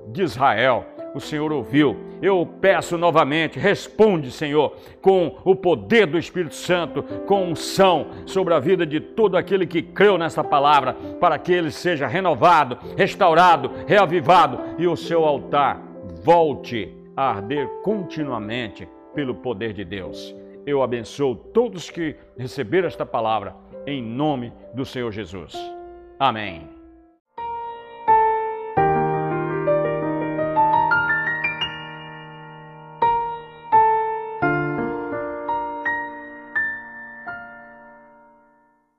de 0.09 0.21
Israel. 0.21 0.85
O 1.15 1.21
Senhor 1.21 1.49
ouviu. 1.49 1.95
Eu 2.21 2.45
peço 2.59 2.97
novamente, 2.97 3.57
responde, 3.57 4.31
Senhor, 4.31 4.75
com 5.01 5.37
o 5.45 5.55
poder 5.55 6.07
do 6.07 6.17
Espírito 6.17 6.55
Santo, 6.55 7.01
com 7.25 7.51
unção 7.51 8.07
sobre 8.25 8.53
a 8.53 8.59
vida 8.59 8.85
de 8.85 8.99
todo 8.99 9.37
aquele 9.37 9.65
que 9.65 9.81
creu 9.81 10.17
nessa 10.17 10.43
palavra, 10.43 10.93
para 11.21 11.39
que 11.39 11.53
ele 11.53 11.71
seja 11.71 12.05
renovado, 12.05 12.77
restaurado, 12.97 13.71
reavivado 13.87 14.59
e 14.77 14.85
o 14.87 14.97
seu 14.97 15.23
altar 15.23 15.81
volte 16.21 16.93
a 17.15 17.29
arder 17.29 17.65
continuamente 17.81 18.89
pelo 19.13 19.35
poder 19.35 19.73
de 19.73 19.83
Deus. 19.83 20.35
Eu 20.65 20.81
abençoo 20.81 21.35
todos 21.35 21.89
que 21.89 22.15
receberam 22.37 22.87
esta 22.87 23.05
palavra 23.05 23.55
em 23.85 24.01
nome 24.01 24.53
do 24.73 24.85
Senhor 24.85 25.11
Jesus. 25.11 25.53
Amém. 26.19 26.80